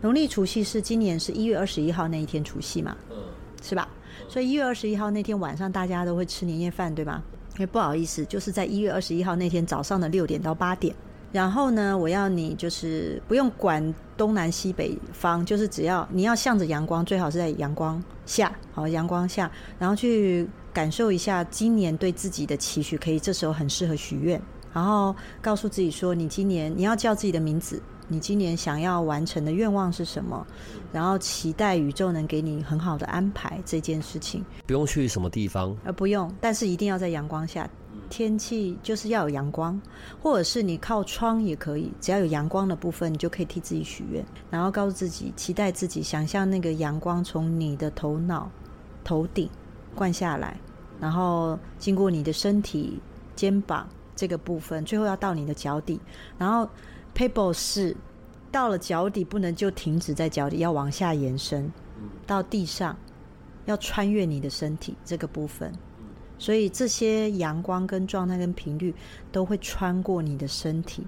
[0.00, 3.16] 农历除夕是今年是一月二十一号那一天除夕嘛，嗯，
[3.62, 3.86] 是吧？
[4.28, 7.22] 所以一月二十一号那天晚上大家都会吃年夜饭，对吧？
[7.56, 10.94] 因为不好意思，就是在一月二十一号那天早上的六点到八点。
[11.32, 24.40] 然后呢，我要你就是不用管东南西北方，就是只要你要向着阳光，最好是在阳光下，好，阳光下，然后去感受一下今年对自己的期许，可以这时候很适合许愿，
[24.72, 30.46] 然后告诉自己说，你今年你要叫自己的名字，你今年想要完成的愿望是什么，
[30.92, 34.42] 然后期待宇宙能给你很好的安排这件事情。
[34.66, 37.68] 不用去什么地方，呃，不用，但是一定要在阳光下。
[38.06, 39.80] 天气就是要有阳光，
[40.22, 48.50] 或者是你靠窗也可以，只要有阳光的部分，你就可以替自己许愿，然后告诉自己，期待自己，想象那个阳光从你的头脑、
[49.04, 49.48] 头顶
[49.94, 50.58] 灌下来，
[51.00, 53.00] 然后经过你的身体、
[53.34, 56.00] 肩膀这个部分，最后要到你的脚底。
[56.38, 56.68] 然后
[57.14, 57.96] ，paper 是
[58.50, 61.70] 到了脚底，不能就停止在脚底，要往下延伸
[62.26, 62.96] 到地上，
[63.66, 65.72] 要穿越你的身体这个部分。
[66.38, 68.94] 所以这些阳光跟状态跟频率
[69.32, 71.02] 都会穿过你的身体，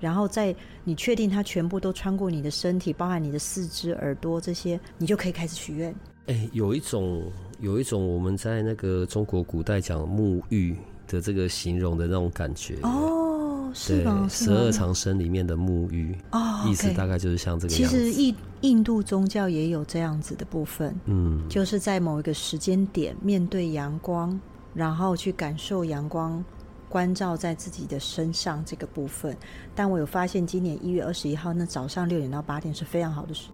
[0.00, 0.54] 然后在
[0.84, 5.90] 你确定它全部都穿过你的身体，包含你的四肢、耳朵这些，你就可以开始许愿。
[6.26, 7.22] 哎、欸，有一种
[7.60, 10.76] 有一种我们在那个中国古代讲沐浴
[11.06, 14.26] 的这个形容的那种感觉哦，是吗？
[14.30, 17.96] 十二长生里面的沐浴哦，意思大概就是像这个样子。
[17.98, 24.40] 其实印印度宗教也有这样子的部分，嗯，就是在某一个时间点面对阳光。
[24.74, 26.44] 然后去感受阳光
[26.88, 29.36] 关照在自己的身上这个部分，
[29.74, 33.50] 但我有发现，今年一月二十一号那早上六点到八点是非常好的时。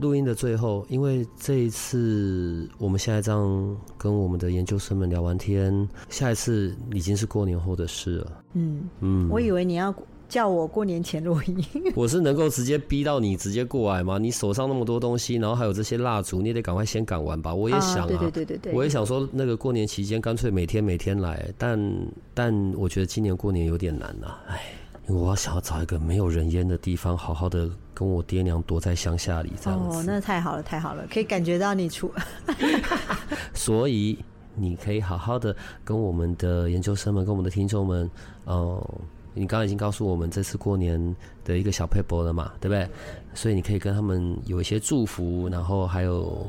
[0.00, 8.42] 录音的最后，因为这一次我们现在这样跟我们的研究生们聊完天，下一次已经是过年后的事了。
[8.52, 9.94] 嗯嗯，我以为你要。
[10.30, 11.62] 叫我过年前录音，
[11.96, 14.16] 我是能够直接逼到你直接过来吗？
[14.16, 17.52] 你手上那么多东西，然后还有这些蜡烛，你也得赶快先赶完吧。
[17.52, 21.92] 我也想啊，对对对对对，我也想说那个过年期间干脆每天每天来，但
[22.32, 24.72] 但我觉得今年过年有点难呐，哎，
[25.08, 29.98] 因为我要想要找一个没有人烟的地方，好好的跟我爹娘躲在乡下里这样子。
[29.98, 32.08] 哦，那太好了太好了，可以感觉到你出
[33.52, 34.16] 所以
[34.54, 35.54] 你可以好好的
[35.84, 38.08] 跟我们的研究生们，跟我们的听众们，
[38.44, 39.00] 哦、呃。
[39.34, 42.88] 你刚刚已经告诉我们这次过年的一个小撇步了嘛，对不对？
[43.34, 46.46] 所以你可以跟他们有一些祝福，然后还有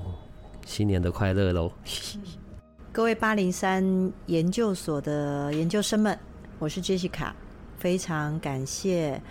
[0.66, 1.72] 新年的快乐喽。
[2.92, 6.18] 各位八零三研究所的研究生们，
[6.60, 7.32] 我是 Jessica，
[7.78, 9.22] 非常感谢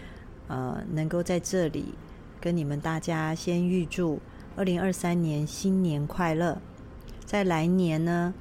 [0.48, 1.94] 呃能够在这里
[2.40, 4.18] 跟你们大家先预祝
[4.56, 6.56] 二零二三年新年快乐，
[7.26, 8.32] 在来年呢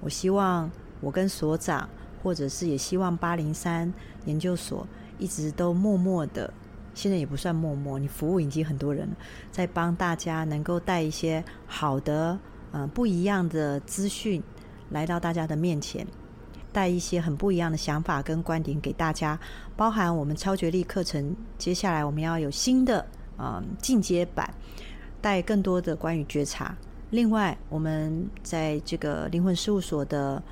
[0.00, 1.88] 我希望我跟所长，
[2.28, 3.90] 或者是也希望八零三
[4.26, 4.86] 研究所
[5.18, 6.52] 一直都默默的，
[6.92, 9.16] 现在也不算默默，你服务已经很多人了，
[9.50, 12.38] 在帮大家能够带一些好的，
[12.72, 14.42] 嗯、不一样的资讯
[14.90, 16.06] 来到大家的面前，
[16.70, 19.40] 带一些很不一样的想法跟观点给大家，
[19.74, 23.06] 包含我们超觉力课程，接下来我们要有新的，
[23.38, 24.52] 嗯、进阶版，
[25.22, 26.76] 带更多的关于觉察。
[27.08, 30.42] 另外，我们在这个灵魂事务所的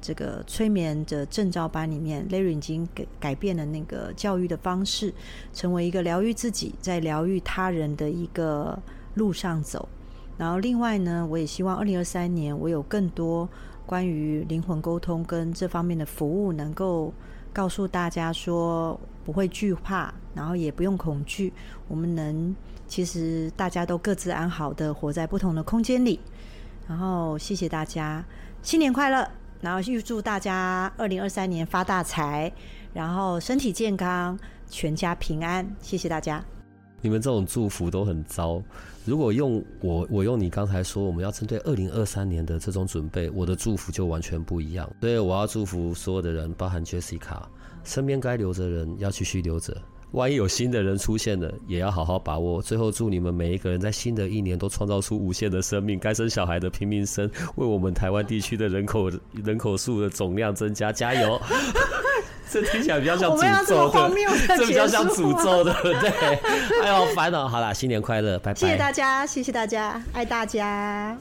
[0.00, 5.12] 这个催眠的证照班里面，Larry 已经改改变了那个教育的方式，
[5.52, 8.78] 成为一个疗愈自己，在疗愈他人的一个
[9.14, 9.88] 路上走。
[10.36, 13.48] 然后，另外呢，我也希望二零二三年我有更多
[13.84, 17.12] 关于灵魂沟通跟这方面的服务，能够
[17.52, 21.52] 告诉大家说不会惧怕，然后也不用恐惧，
[21.88, 22.54] 我们能。
[22.86, 26.18] 其实大家都各自安好的活在不同的空间里，
[26.88, 28.24] 然后谢谢大家，
[28.62, 29.30] 新年快乐！
[29.60, 32.52] 然后预祝大家二零二三年发大财，
[32.92, 34.38] 然后身体健康，
[34.68, 35.68] 全家平安。
[35.80, 36.44] 谢谢大家。
[37.00, 38.60] 你们这种祝福都很糟。
[39.04, 44.88] 如果用我，我用你刚才说我们要针对二零二三年的这种准备，我的祝福就完全不一样。
[45.00, 47.40] 所以我要祝福所有的人，包含 Jessica，
[47.84, 49.76] 身边该留着人要继续留着。
[50.12, 52.62] 万一有新的人出现了，也要好好把握。
[52.62, 59.10] 最后，祝你们每一个人在新的一年都创造出无限的生命，该生小孩的拼命生，为我们台湾地区的人口
[59.44, 61.38] 人口数的总量增加，加油！
[62.50, 66.08] 这听起来比较像诅咒的，这比较像诅咒的，对。
[66.80, 67.46] 哎呦，烦恼！
[67.46, 68.58] 好啦，新年快乐，拜拜！
[68.58, 71.18] 谢谢大家，谢谢大家，爱大家。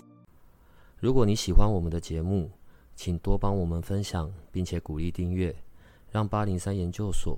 [1.02, 2.50] 如果你喜欢我们的节目，
[2.96, 5.54] 请多帮我们分享，并且鼓励订阅，
[6.10, 7.38] 让八零三研究所。